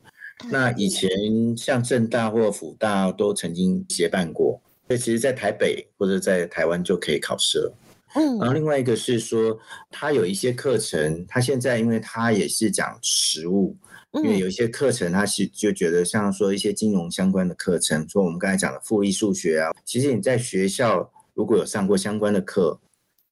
[0.50, 1.10] 那以前
[1.58, 7.74] 像政大或辅大都曾经协办过，所以其实，在台北或者在台湾就可以考试了。
[8.16, 9.60] 嗯，然后另外一个是说，
[9.92, 13.76] 他有一些课程，他现在因为他也是讲实务。
[14.24, 22.80] 因为有一些课程，他是就觉得像说一些金融相关的课程，说我们刚才讲的复利数学啊，其实你在学校如果有上过相关的课，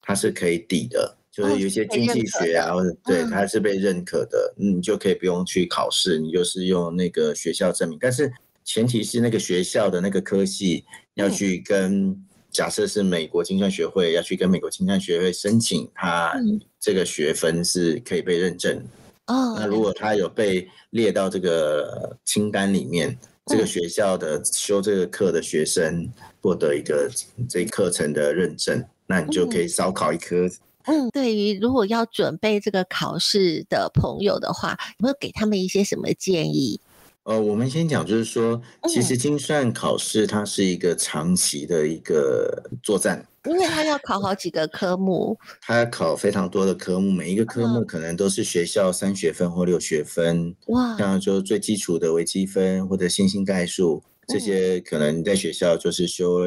[0.01, 7.97] 它是可以抵的，就是有一些经济学啊，或者对，它是被认可的，你就可以不用去考试，你就是用那个学校证明。
[7.99, 8.31] 但是
[8.63, 12.15] 前提是那个学校的那个科系要去跟，
[12.51, 16.33] 假设是美国精算学会要去跟美国精算学会申请，它
[16.79, 18.83] 这个学分是可以被认证。
[19.27, 26.07] 哦，那如果他有被列到这个清单里面，这个学校的修这个课的学生
[26.41, 27.09] 获得一个
[27.49, 30.47] 这课程的认证，那你就可以少考一科。
[30.85, 36.79] 嗯，对于如果要准备这个考试的朋友的话，有没有给他们一些什么建议？
[37.25, 43.27] 呃，我们先讲，就是说，其实精算考试它是一个长期的一个作战。
[43.45, 50.55] 因为它要考好几个科目，它要考非常多的科目，每一个科目可能都是学校三学分或六学分。
[50.67, 56.45] 哇，像就最基础的微积分或者线性代数，这些可能在学校就是修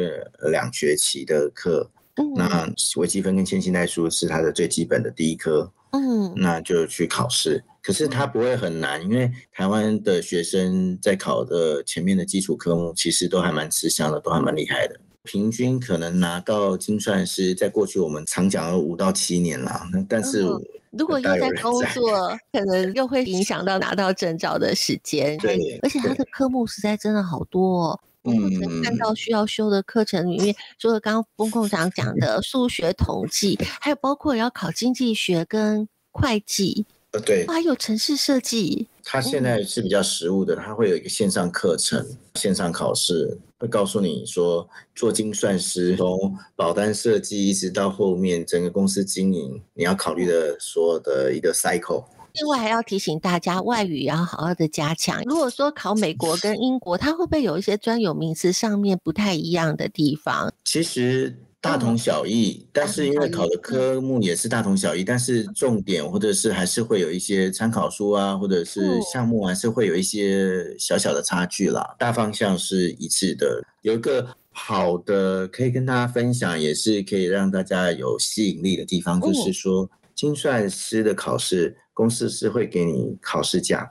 [0.50, 1.90] 两学期的课。
[2.14, 5.72] 嗯，那微积分跟线性代数是它的最基本的第一科。
[5.90, 15.00] 嗯，那就去考试，可是它不会很难，因为台湾的学生在考的前面的基础科目其实都还蛮吃香的，都还蛮厉害的。
[15.22, 19.88] 平均可能拿到精算师，在过去我们常讲的五到七年啦。
[20.06, 20.42] 但是
[20.90, 25.38] 如果又在工作，可能又会影响到拿到证照的时间。
[25.38, 28.00] 对，而且他的科目实在真的好多哦。
[28.24, 36.84] 嗯，看到需要修的课程里面，除了刚刚风控长讲的数学统计，还有包括要考经济学跟会计。
[37.12, 38.86] 呃，对，还有城市设计。
[39.02, 52.04] 他现在是比较实务的，他会有一个线上课程、线上考试，会告诉你说，做精算师从保单设计一直到后面整个公司经营，你要考虑的所有的一个 cycle。
[52.34, 55.22] 另外还要提醒大家，外语要好好的加强。
[55.24, 60.52] 如果说考美国跟英国，它会不会有一些专有名词上面不太一样的地方？
[60.66, 61.34] 其实。
[61.60, 71.96] 大同小异，但是因为考的科目也是大同小异，但是重点或者是还是会有一些参考书啊，或者是项目还是会有一些小小的差距啦。
[71.98, 73.60] 大方向是一致的。
[73.82, 83.90] 有一个好的可以跟大家分享，也是可以让大家有吸引力的地方，就是说精算师的考试，公司是会给你考试假，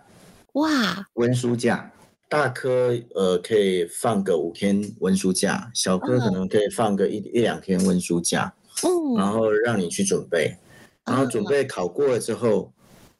[0.53, 1.91] 哇，温书假。
[2.29, 8.53] 大科呃可以放个五天温书假，小科可能可以放个一一两天温书假，
[8.83, 10.57] 嗯，然后让你去准备，
[11.05, 12.73] 然后准备考过了之后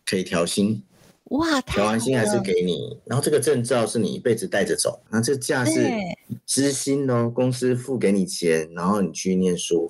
[0.06, 0.84] 可以调薪，
[1.26, 5.90] 哇，调完薪还是给你，然后这个证照是你一辈子带着走，那这假是
[6.46, 9.90] 知薪哦，公司付给你钱，然后你去念书，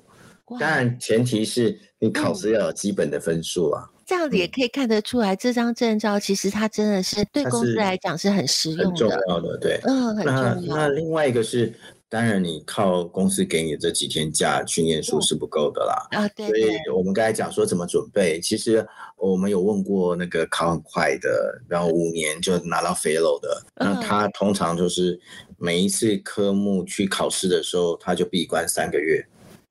[0.60, 3.90] 当然前提是你考试要有基本的分数啊。
[4.08, 9.58] 这样子也可以看得出来，这张证照其实它真的是对公司来讲是很实用的，很重要的。
[9.58, 10.54] 对，嗯，很重要。
[10.54, 11.70] 那那另外一个是，
[12.08, 16.06] 当然你靠公司给你的这几天假去念书是不够的啦。
[16.12, 16.48] 啊，对。
[16.48, 18.82] 所以我们刚才讲说怎么准备，其实
[19.18, 25.20] 我们有问过那个考很快的，然后五年就拿到 Fellow 的，那他通常就是
[25.58, 29.22] 每一次科目去考试的时候，他就闭关三个月，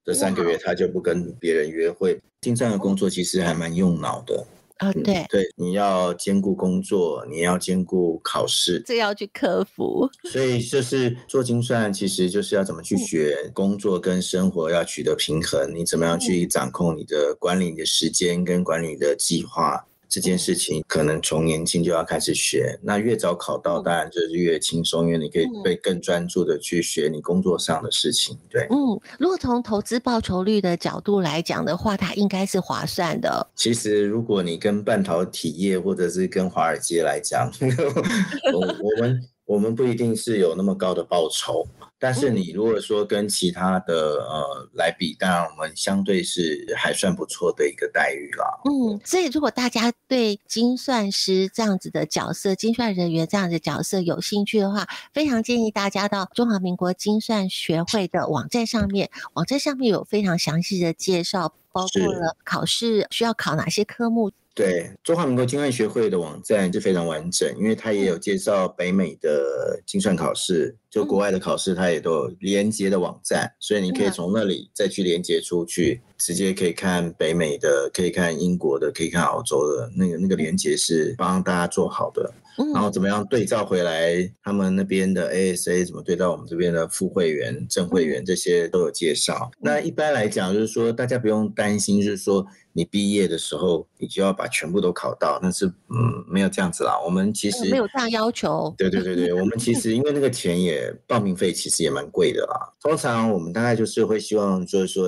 [0.06, 2.22] 这三个月他就不跟别人约会。
[2.48, 4.48] 精算的工作其实还蛮用脑的。
[4.78, 10.10] 啊、哦，对、嗯、对，你要兼顾工作，你要兼顾考试，这要去克服。
[10.32, 19.86] 所以就是做精算，其实就是要怎么去学工作跟生活要取得平衡，你怎么样去掌控你的管理你的时间跟管理你的计划。
[20.10, 28.38] 这件事情可能从年轻就要开始学，那越早考到，当然就是越轻松，因为你可以被更专注的去学你工作上的事情。
[28.50, 33.48] 对，嗯，如果从投资报酬率的角度来讲的话，它应该是划算的。
[33.56, 37.52] 其实，如果你跟半导体业或者是跟华尔街来讲，
[38.54, 41.68] 我我们我们不一定是有那么高的报酬。
[42.00, 48.46] 但是你如果说跟其他的呃来比，当然我们相对是还算不错的一个待遇啦。
[48.66, 64.32] 嗯，所以如果大家对精算师这样子的角色、精算人员这样子的角色有兴趣的话，非常建议大家到中华民国精算学会的网站上面，网站上面有非常详细的介绍，包括了考试需要考哪些科目。
[64.58, 82.34] 对，中华民国精算学会的网站就非常完整，因为它也有介绍北美的精算考试，就国外的考试它也都有连接的网站，所以你可以从那里再去连接出去，直接可以看北美的，可以看英国的，可以看澳洲的，那个那个连接是帮大家做好的。
[82.74, 89.52] 然后怎么样对照回来，他们那边的 ASA 怎么对照我们这边的副会员、正会员，这些都有介绍。
[89.60, 92.44] 那一般来讲，就是说大家不用担心，就是说。
[92.78, 96.94] 你毕业的时候，你就要把全部都考到，但是嗯，没有这样子啦。
[97.04, 98.72] 我们其实没有这样要求。
[98.78, 102.72] 对对对对，我们其实因为那个钱也报名费其实也蛮贵的啦。
[102.80, 105.08] 通常我们大概就是会希望就是说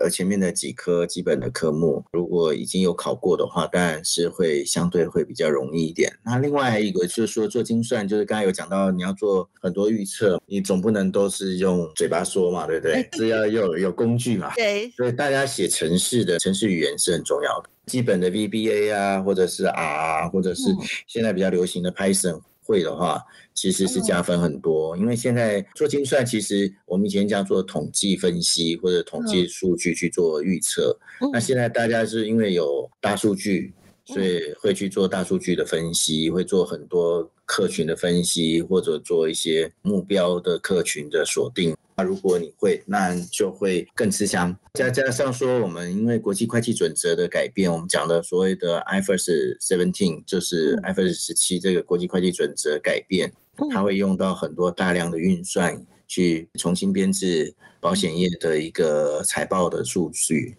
[0.00, 6.12] 呃前面的几科基本的科目，如果已经有考过的话，当然是会相对会比较容易一点。
[6.24, 13.08] 那另外一个就是说做精算，就是刚才有讲到你要做很多预测，你总不能都是用嘴巴说嘛，对不对？
[13.12, 14.52] 是要有有工具嘛。
[14.56, 14.90] 对。
[14.90, 16.95] 所以大家写程式的程式语言。
[16.98, 20.62] 是很重要的，基本的 VBA 啊，或者是 R，或者是
[21.06, 23.22] 现在比较流行的 Python 会的话，
[23.54, 24.96] 其实是加分很多。
[24.96, 30.98] 因为现在做精算，其实我们以前叫做统计分析或者统计数据去做预测，
[31.32, 33.72] 那现在大家是因为有大数据，
[34.04, 41.76] 所以会去做大数据的分析，会做很多客群的分析，或者做一些目标的客群的锁定。
[41.96, 44.54] 那如果你会，那就会更吃香。
[44.74, 53.32] 再加上说，我们因为国际会计准则的改变，我们讲的所谓的 IFRS Seventeen，就是 IFRS 十七这个国际会计准则改变，
[53.70, 60.54] 它会用到很多大量的运算去重新编制保险业的一个财报的数据。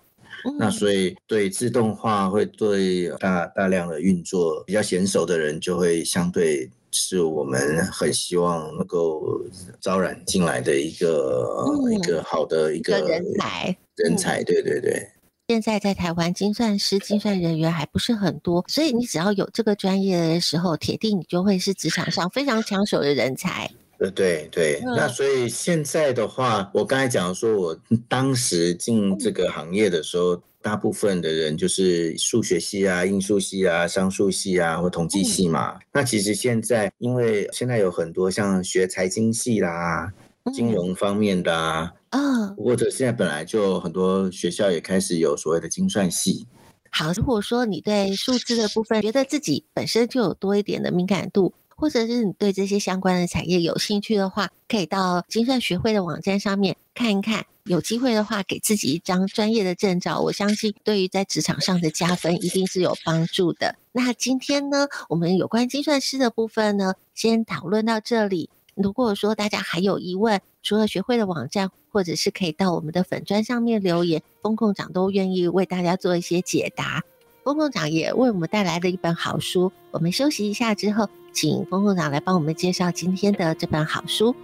[0.58, 6.68] 那所以对自动化会对大大量的运作比较娴熟的人，就会相对。
[6.92, 9.42] 是我们很希望能够
[9.80, 15.08] 招揽进来的一个、嗯、一个好的一个人才，人才，对对对。
[15.48, 23.70] 现在在台湾，精算师、精算人员还不是很多，所以你只要有这个专业的时候，铁定你就会是职场上非常抢手的人才。
[24.00, 27.78] 呃对对，那所以现在的话，我刚才讲说，我
[28.08, 30.42] 当时进这个行业的时候。
[30.68, 35.78] 大部分的人就是数学系啊、应数系啊、商数系啊或统计系嘛。
[35.78, 40.12] 嗯、那其实现在，因为现在有很多像学财经系啦、
[40.54, 46.46] 金融方面的啊，嗯、或者现在本来就很多学校也开始有所谓的精算系。
[46.92, 57.46] 好，如果说你对数字的部分觉得自己本身就有多一点的敏感度，或者是你对这些相关的产业有兴趣的话，可以到精算学会的网站上面看一看。
[57.66, 63.76] 有机会的话，给自己一张专业的证照，我相信对于在职场上的加分一定是有帮助的。
[63.92, 68.50] 那今天呢，我们有关精算师的部分呢，先讨论到这里。
[68.74, 77.04] 如果说大家还有疑问，除了学会的网站，或者是可以到我们的粉砖上面留言，风控长都愿意为大家做一些解答。
[77.48, 79.72] 风控长也为我们带来了一本好书。
[79.92, 84.36] 我们休息一下之后，请风控长来帮我们介绍今天的这本好书。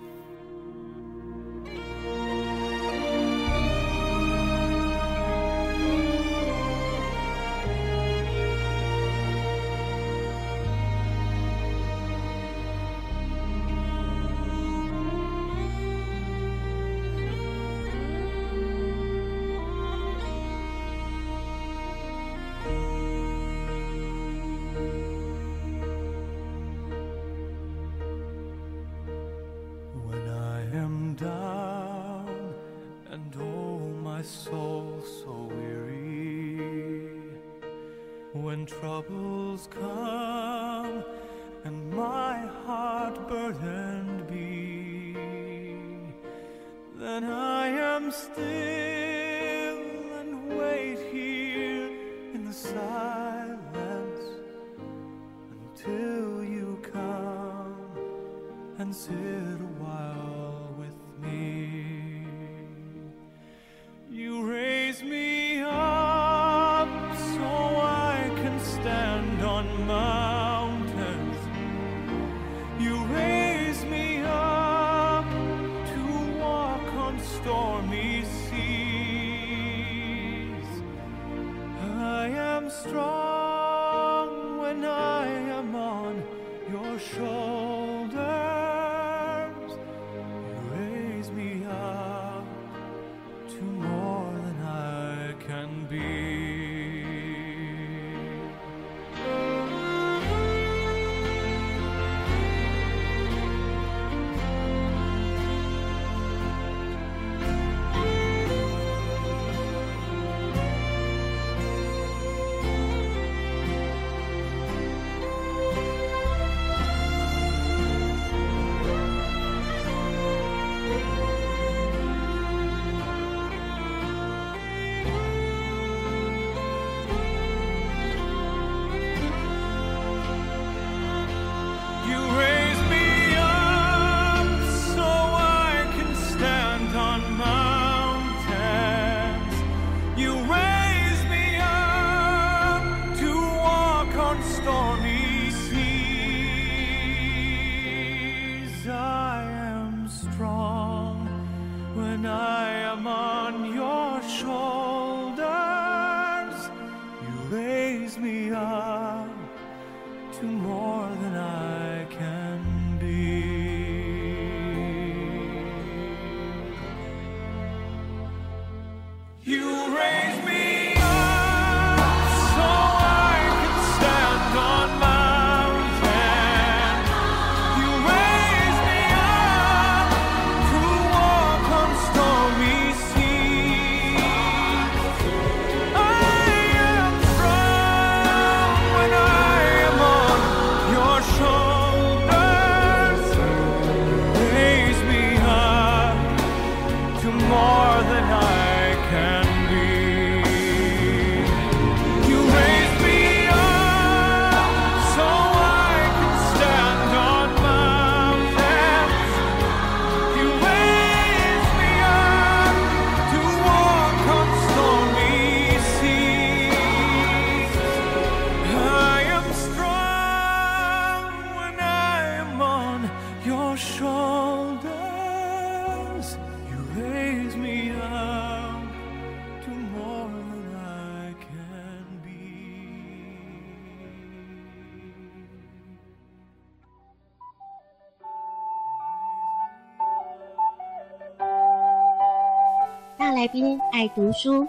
[243.43, 244.65] 来宾爱读书，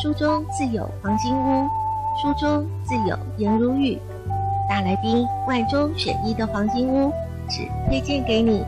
[0.00, 1.68] 书中自有黄金屋，
[2.16, 3.98] 书中自有颜如玉。
[4.70, 7.12] 大来宾万中选一的黄金屋，
[7.46, 8.64] 只推荐给你。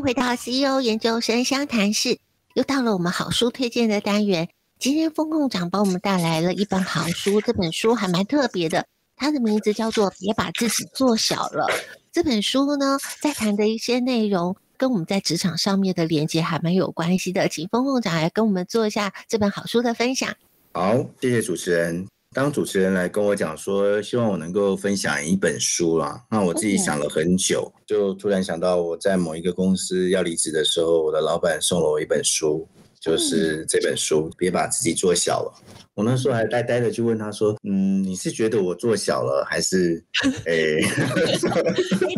[0.00, 2.18] 回到 CEO 研究生相谈室，
[2.54, 4.48] 又到了我们好书推荐的单元。
[4.78, 8.86] 今天风控长帮我们带来了一本好书，这本书还蛮特别的，
[9.16, 11.64] 它的名字叫做《别把自己做小了》。
[12.12, 20.32] 这本书呢，在谈的一些内容跟我们在职场上面的连接还蛮有关系的，请风控长来跟我们做一下这本好书的分享。
[20.72, 22.06] 好，谢谢主持人。
[22.34, 32.66] 当主持人来跟我讲说，希望我能够分享一本书啦，那我自己想了很久，就突然想到我在某一个公司要离职的时候，我的老板送了我一本书。
[33.00, 35.54] 就是这本书，别把自己做小了。
[35.94, 40.04] 我那时候还呆呆的去问他说：“嗯，你是觉得我做小了，还是……
[40.44, 40.80] 哎，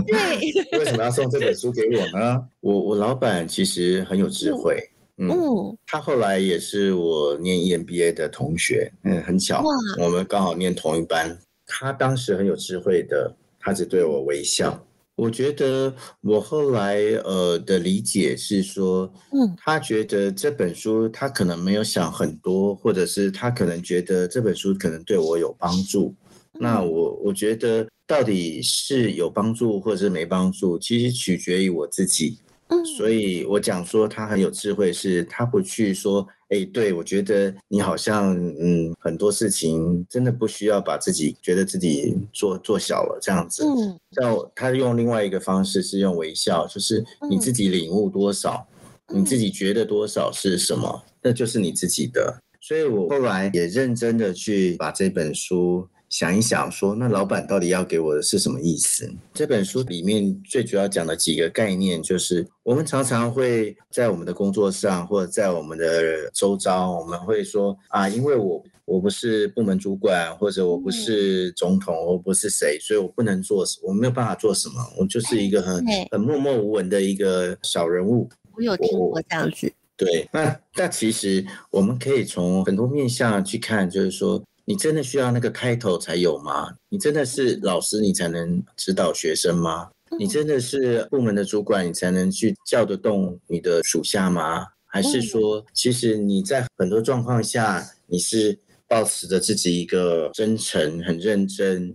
[0.07, 4.83] 对，为什么要送这本书给我呢？”我我老板其实很有智慧，
[5.29, 9.63] 嗯，他后来也是我念 EMBA 的同学，嗯，很巧，
[9.99, 11.39] 我们刚好念同一班。
[11.67, 14.83] 他当时很有智慧的，他只对我微笑。
[15.17, 26.15] 我觉得我后来呃的理解是说，嗯，他觉得这本书他可能没有想很多，或者是他可能觉得这本书可能对我有帮助。
[26.59, 32.39] 那我我觉得到底是有帮助或者是没帮助，其实取决于我自己。
[32.71, 43.65] 嗯，所以我讲说他很有智慧，是他不去说，哎，对，我觉得你好像嗯很多事情真的不需要把自己觉得自己做做小了这样子。
[43.65, 48.67] 嗯，像他用另外一个方式是用微笑，就是你自己领悟多少，
[49.09, 52.41] 你自己觉得多少是什么，那就是你自己的。
[52.61, 55.89] 所以我后来也认真的去把这本书。
[56.11, 59.09] 想一想，说那老板到底要给我的是什么意思？
[59.33, 75.81] 这本书里面最主要讲的几个概念，就是我们常常会在我们的工作上，或者在我们的周遭，我们会说啊，因为我我不是部门主管，或者我不是总统，我不是谁，所以我不能做，我没有办法做什么，我就是一个很
[76.11, 78.29] 很默默无闻的一个小人物。
[78.57, 79.73] 我有听过这样子。
[79.97, 84.43] 对，那那其实我们可以从很多面向去看，就是说。
[84.71, 86.73] 你真的需要那个 title 才有吗？
[86.91, 89.91] 你真的是老师，你才能指导学生吗？
[90.17, 94.65] 你真的是部门的主管，你才能去叫得动你的属下吗？
[94.87, 98.57] 还是说，其实你在很多状况下，你是
[98.87, 101.93] 抱持着自己一个真诚、很认真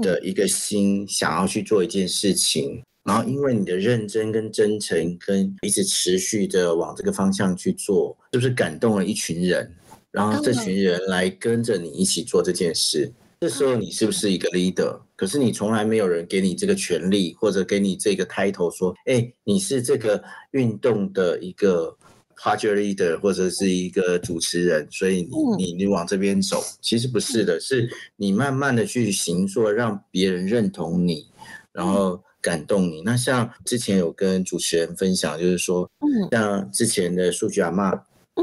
[0.00, 9.74] 的一个心，想要去做一件事情，然后因为你的认真跟真诚，跟一直持续的往这个方向去做，是不是感动了一群人？
[10.12, 13.10] 然后这群人来跟着你一起做这件事，
[13.40, 15.00] 这时候你是不是一个 leader？
[15.16, 21.96] 可是你从来没有人给你这个权利，或者给你这个 title，说，哎，你是这个运动的一个
[22.36, 31.26] project leader，或者是一个主持人，所以你你你往这边走，其实不是的，是你慢慢的去行做，让别人认同你，
[31.72, 33.00] 然后感动你。
[33.02, 35.90] 那像之前有跟主持人分享，就是说，
[36.30, 37.98] 像之前的数据阿嬷。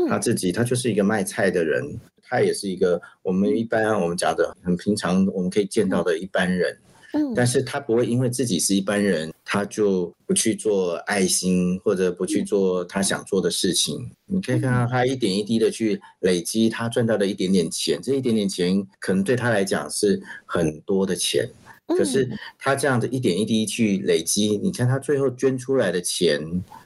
[0.07, 6.77] 他自己，他就是一个卖菜的人，他也是一个我们一般我们讲的很平常，我们可以见到的一般人。
[7.11, 14.11] 嗯，但是他不会因为自己是一般人，他就不去做爱心或者不去做他想做的事情。
[14.27, 21.49] 你可以看到他一点一滴的去累积他赚到的一点点钱，这一点点钱可能对他来讲是很多的钱，
[21.87, 22.29] 可是
[22.59, 26.39] 他这样子一点一滴去累积，你看他最后捐出来的钱，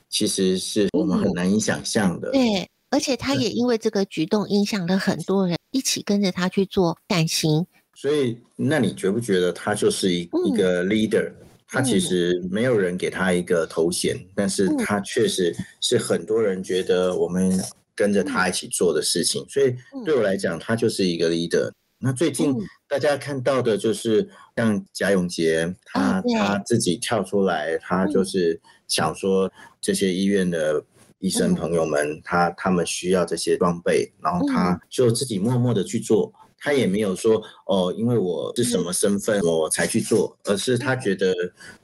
[0.08, 2.32] 其实是我们很难以想象的。
[2.32, 2.66] 对。
[2.94, 7.66] 而且他也因为这个举动影响了很多人，一起跟着他去做善行。
[7.96, 11.32] 所以，那你觉不觉得他就是一一个 leader？
[11.68, 17.60] 他其实没有人给他一个头衔，但是他确实是很多人觉得我们
[17.96, 19.44] 跟着他一起做的事情。
[19.50, 19.74] 所以，
[20.06, 21.72] 对我来讲，他就是一个 leader。
[21.98, 22.54] 那最近
[22.88, 30.84] 大家看到的就是像贾永杰，他他自己跳出来，他就是想说这些医院的。
[31.24, 41.34] 医生朋友们，他他们需要这些装备，然后他就自己默默的去做，他也没有说哦，因为我是什么身份我才去做，而是他觉得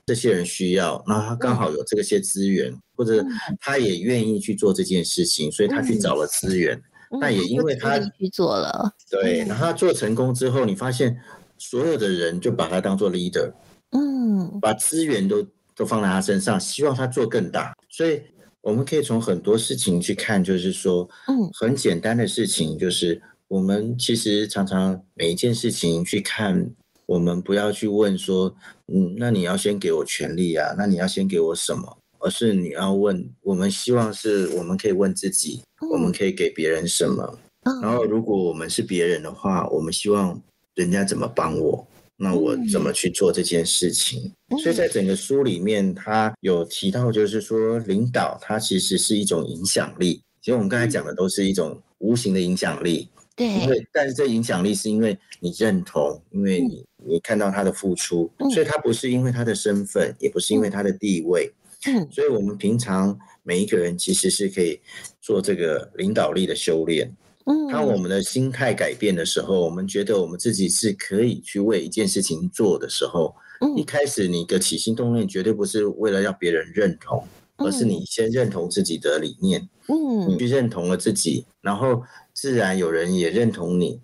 [0.04, 3.24] 这些人需要，那他刚好有这些资源，或者
[3.58, 6.78] 他也愿意去做这件事情，所以他去找了资源。
[7.18, 11.18] 那也因为他去做了，对，然后他做成功之后，你发现
[11.56, 13.50] 所有的人就把他当做 leader，
[13.92, 18.20] 嗯，把资源都都放在他身上，希望他做更大，所以。
[18.62, 26.70] 我们可以从很多事情去看，就是说，嗯，很简单的事情，就是我们其实常常每一件事情去看，
[27.06, 28.54] 我们不要去问说，
[28.88, 31.96] 嗯，那你要先给我权利啊，那你要先给我什么？
[32.18, 37.38] 而是你要问，我们希望是我们可以问自己，我们可以给别人什么？
[37.82, 40.38] 然后如果我们是别人的话，我们希望
[40.74, 41.86] 人家怎么帮我？
[42.22, 44.30] 那我怎么去做这件事情？
[44.62, 50.22] 所以在整个书里面，他有提到，就是说领导他其实是一种影响力。
[50.42, 53.46] 其实我们刚才讲的都是一种无形的影响力，对。
[53.46, 61.50] 因为但是这影响力是因为你认同，因为你你看到他的付出，所以他不是因为他的身份，也不是因为他的地位。
[61.86, 62.06] 嗯。
[62.10, 64.78] 所以我们平常每一个人其实是可以
[65.22, 67.10] 做这个领导力的修炼。
[67.70, 73.34] 当我们的心态改变的时候，我们觉得我们自己是可以去为一件事情做的时候，
[73.76, 77.24] 一开始你的起心动念绝对不是为了让别人认同，
[77.56, 84.00] 而是你先认同自己的理念，嗯，你去认同了自己，然后自然有人也认同你，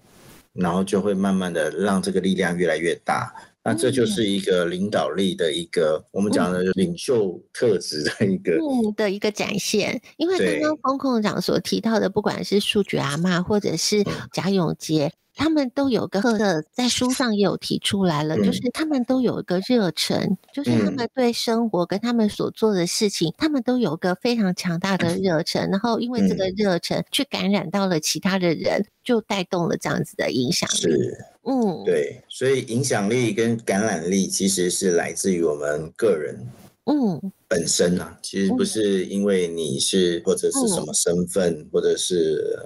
[0.53, 3.33] 然后就会慢慢的让这个力量越来越大。
[3.67, 10.01] 那这就是一个领导力的一个，我们讲的领袖特质的一个，嗯，的一个展现。
[10.19, 30.93] 因为刚刚风控长所提到的，不管是数据阿嬷或者是贾永杰，他们都有个特色，在书上也有提出来了，嗯、就是他们都有一个热忱，就是他们对生活跟他们所做的事情，嗯、他们都有一个非常强大的热忱，然后因为这个热忱去感染到了其他的人，就带动了这样子的影响力。
[30.93, 36.47] 是，嗯，对，所以影响力跟感染力其实是来自于我们个人。
[36.89, 42.57] 嗯，本身啊，其实不是因为你是或者是什么身份，嗯、或者是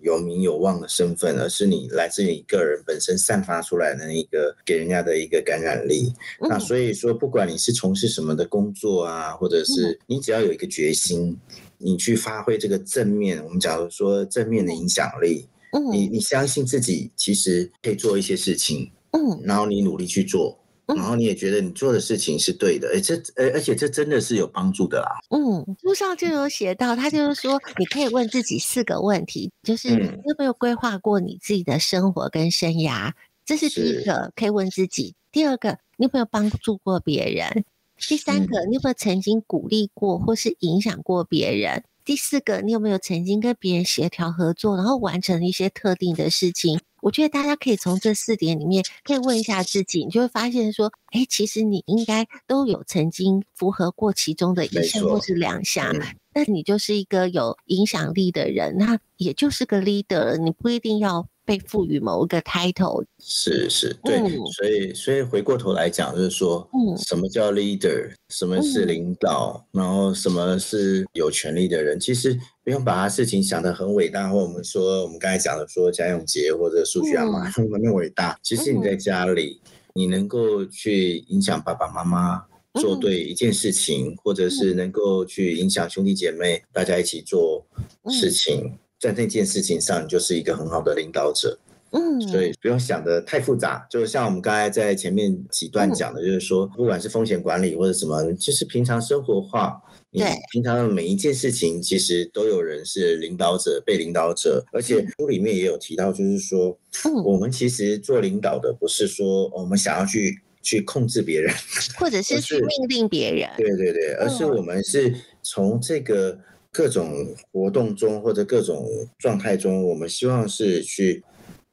[0.00, 6.12] 有名有望的身份，而是你来自于你个人本身散发出来的一个给人家的一个感染力。
[6.40, 11.38] 嗯、那所以说，不管你是从事什么的工作啊，或者是你只要有一个决心，
[11.78, 20.58] 你去发挥这个正面，我们假如说正面的影响力，嗯、你你相信自己其实可以做一些事情，嗯，然后你努力去做。
[20.84, 25.08] 然后你也觉得你做的事情是对的，哎，这，而而且这真的是有帮助的啦。
[25.30, 33.12] 嗯，书上就有写到，他就是说，你可以问自己四个问题，就是你有没有规划过你自己的生活跟生涯？
[33.46, 35.14] 这是第一个，可以问自己。
[35.30, 37.64] 第二个，你有没有帮助过别人？
[37.96, 41.84] 第三个，你有没有曾经鼓励过或是影响过别人？
[42.04, 46.80] 第四个，你有没有曾经跟别人协调合作，然后完成一些特定的事情？
[47.00, 55.92] 我觉得大家可以从这四点里面，可以问一下自己，你就会发现说，哎，其实你应该都有曾经符合过其中的一项或是两项，
[56.34, 61.26] 那你就是一个有影响力的人，那也就是个 leader，你不一定要。
[61.52, 68.10] 被赋予某一个 title，是是，对，嗯、所以所以回过头来讲，就是说，嗯，什么叫 leader？
[68.30, 69.62] 什么是领导？
[69.74, 72.00] 嗯、然后什么是有权利的人？
[72.00, 72.34] 其实
[72.64, 77.46] 不用把他事情想得很伟大，或我们说我们刚才讲的说贾永杰或者数学阿妈
[77.82, 78.38] 那么伟大。
[78.42, 79.60] 其实你在家里，
[79.92, 82.42] 你能够去影响爸爸妈妈
[82.80, 87.62] 做对一件事情，嗯、或者是能够去影响兄弟姐妹大家一起做
[88.08, 88.72] 事情。
[89.02, 91.58] 嗯在那件事情上，你就是一个很好的领导者，
[91.90, 93.84] 嗯，所以不用想的太复杂。
[93.90, 99.82] 就像我们刚才在前面几段讲的，就是说，不管是风险管理或者什么，就是平常生活化，
[100.12, 100.22] 你
[100.52, 104.64] 平常的每一件事情，其实都有人是领导者、被领导者。
[104.72, 106.78] 而且书里面也有提到，就是说，
[107.24, 111.52] 我们其实做领导的，不是说我们想要去去控制别人，
[111.98, 116.38] 或者是去命令别人，对对对，而是我们是从这个。
[116.72, 121.22] 各种活动中或者各种状态中，我们希望是去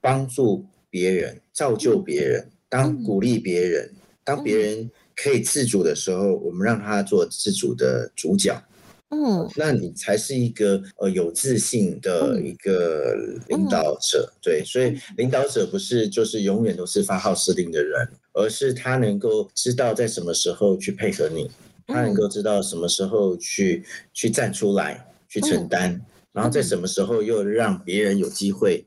[0.02, 3.94] 帮助别人、造就别人、当鼓励别人、
[4.26, 8.62] 当别人可以自主的时候，我们让他做自主的主角。
[9.12, 13.16] 嗯，那你才是一个呃有自信的一个
[13.48, 14.32] 领导者。
[14.40, 21.50] 对，所以领导者不是就是永远都是发号施令的人，而是他能够知道在什么时候去配合你。
[21.90, 23.84] 他能够知道什么时候去
[24.14, 28.86] 去站出来，去承担，嗯、然后在什么时候又让别人有机会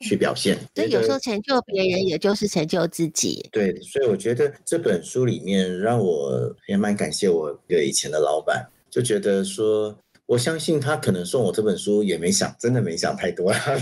[0.00, 0.56] 去表现。
[0.74, 3.48] 所以有时候成就别人，也就是成就自己。
[3.50, 9.98] 对，所以我觉得这本书里面让我也蛮感谢我一个以前的老板，就觉得说。
[10.32, 13.52] 我相信他可能送我这本书也没想，真的没想太多。
[13.52, 13.74] 他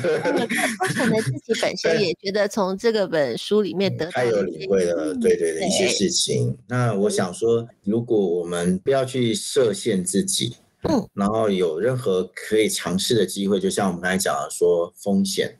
[0.94, 6.58] 可能自己本身也觉得从这个本书里面得到，他有领会了，对对的一些事情。
[6.66, 10.56] 那我想说，如果我们不要去设限自己，
[10.88, 15.56] 嗯，然后有任何可以尝试的机会，就像我们刚才讲的说风险，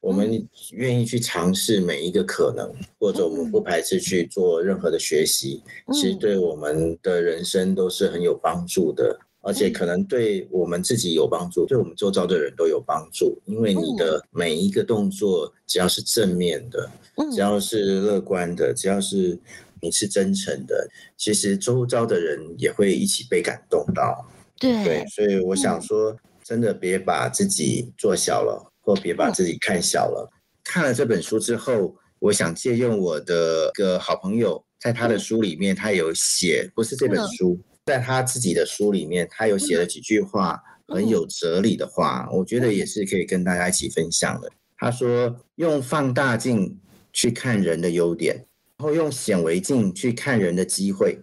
[0.00, 2.68] 我们愿意去尝试每一个可能，
[2.98, 5.62] 或者我们不排斥去做任何的学习，
[5.92, 9.16] 其实对我们的人生都是很有帮助的。
[9.44, 16.90] 而且可能对我们自己有帮助，对我们周遭的人都有帮助，因为你的每一个动作，只要是正面的，
[17.30, 19.38] 只要是乐观的，只要是
[19.82, 24.26] 你是真诚的，其实周遭的人也会一起被感动到。
[24.58, 30.30] 对对，所以我想说，真的别把自己做小了，或别把自己看小了。
[30.62, 37.58] 看了这本书之后，我想借用我的一个好朋友，在他的书里面，他有写，不是这本书。
[37.86, 44.50] 在他自己的书里面，他有写了几句话很有哲理的话，我觉得也是可以跟大家一起分享的。
[44.78, 46.78] 他说：“用放大镜
[47.12, 48.36] 去看人的优点，
[48.78, 51.18] 然后用显微镜去看人的机会，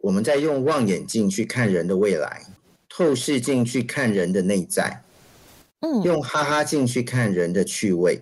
[0.00, 2.46] 我们再用望远镜去看人的未来，
[2.88, 5.02] 透视镜去看人的内在，
[6.04, 8.20] 用哈哈镜去看人的趣味。”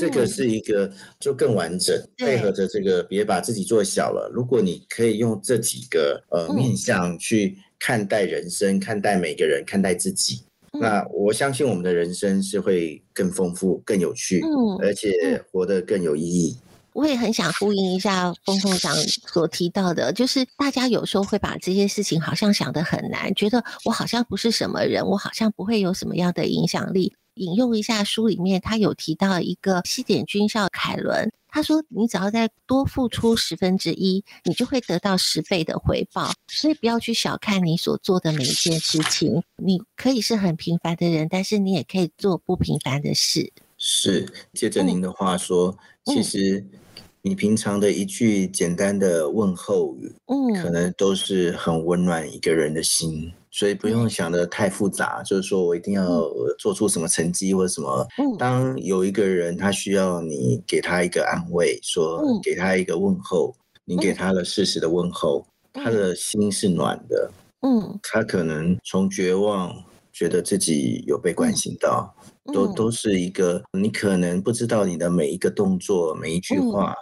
[0.00, 0.90] 这个是一个
[1.20, 4.30] 就更完整，配合着这个，别把自己做小了。
[4.32, 14.40] 如果你可以用这几个呃面向去看待人生，看待每个人，看待自己，那我相信我们的人生是会更丰富、更有趣，
[14.80, 16.56] 而且活得更有意义。
[16.94, 18.94] 我也很想呼应一下峰控长
[19.26, 27.14] 所提到的，就是大家有时候会把这些事情好像想得很难，觉得我好像不是什么人，我好像不会有什么样的影响力。
[27.34, 36.32] 引用一下书里面，他有提到一个西点军校凯伦，他说：“你只要再多付出十分之一，你就会得到十倍的回报。
[36.48, 39.42] 所以不要去小看你所做的每一件事情。
[39.56, 46.66] 你可以是很平凡的人，但是你也可以做不平凡的事。”是，接着您的话说，嗯、其实。
[47.24, 55.22] 你平常的一句简单的问候语，嗯，可能都是很温暖一个人的心，所以不用想得太复杂。
[55.22, 56.28] 就是说我一定要
[56.58, 58.04] 做出什么成绩或者什么。
[58.36, 67.30] 当有一个人他需要你给他一个安慰，说给他一个问候，你给他了适时的问候，他的心是暖的。
[67.60, 69.72] 嗯，他可能从绝望
[70.12, 72.12] 觉得自己有被关心到，
[72.52, 76.92] 都都是一个你可能不知道你的每一个动作每一句话。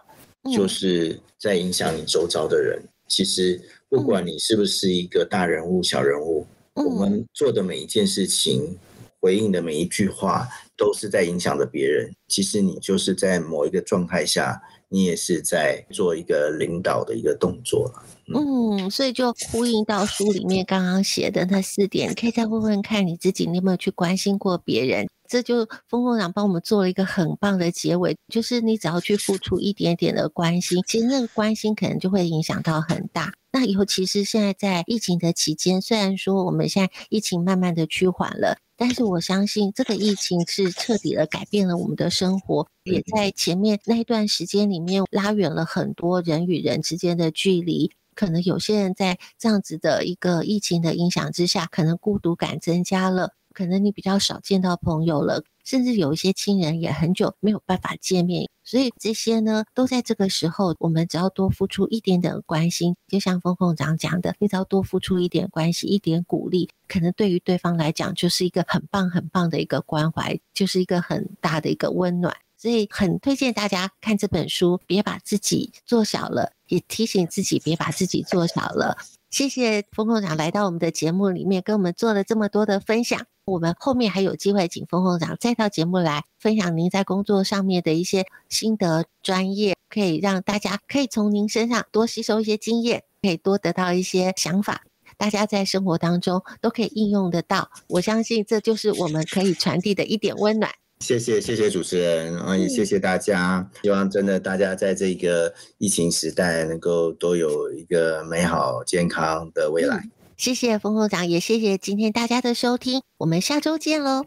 [0.51, 2.83] 就是在影响你周遭的人。
[3.09, 3.61] 其实，
[3.91, 8.79] 不管你是不是一个大人物、小人物，我们做的每一件事情、
[9.21, 12.09] 回应的每一句话，都是在影响着别人。
[12.29, 18.05] 其实，你就是在某一个状态下，你也是在做一个领导的一个动作了。
[18.33, 25.09] 嗯，所以就呼应到书里面刚刚写的那四点，可以再问问看你自己，你有没有去关心过别人？
[25.31, 33.33] 这就丰丰长帮我们做了一个很棒的结尾，就是你只要去付出一点点的关心，其实那个关心可能就会影响到很大。
[33.53, 47.93] 那尤其是现在在疫情的期间，虽然说我们现在疫情慢慢的趋缓了，但是我相信这个疫情是彻底的改变了我们的生活，也在前面那一段时间里面拉远了很多人与人之间的距离。
[48.17, 53.33] 可能有些人在这样子的一个疫情的影响之下，可能孤独感增加了。
[53.53, 78.97] 可能你比较少见到朋友了，甚至有一些亲人也很久没有办法见面，所以这些呢，都在这个时候，我们只要多付出一点点关心，就像丰丰长讲的，你只要多付出一点关心，一点鼓励，可能对于对方来讲就是一个很棒很棒的一个关怀，就是一个很大的一个温暖，所以很推荐大家看这本书，别把自己做小了，也提醒自己别把自己做小了。
[79.31, 83.27] 谢谢丰丰长来到我们的节目里面，跟我们做了这么多的分享。
[83.51, 94.83] 我们后面还有机会请丰丰长再到节目来分享您在工作上面的一些心得、专业，可以让大家可以从您身上多吸收一些经验，可以多得到一些想法，
[95.17, 97.71] 大家在生活当中都可以应用得到。
[97.89, 100.71] 我相信这就是我们可以传递的一点温暖。
[101.01, 103.69] 谢谢，谢谢主持人，啊，也谢谢大家。
[103.83, 110.09] 希望真的大家在这个疫情时代能够都有一个美好健康的未来。
[110.41, 114.25] 谢谢丰丰长，也谢谢今天大家的收听，我们下周见喽。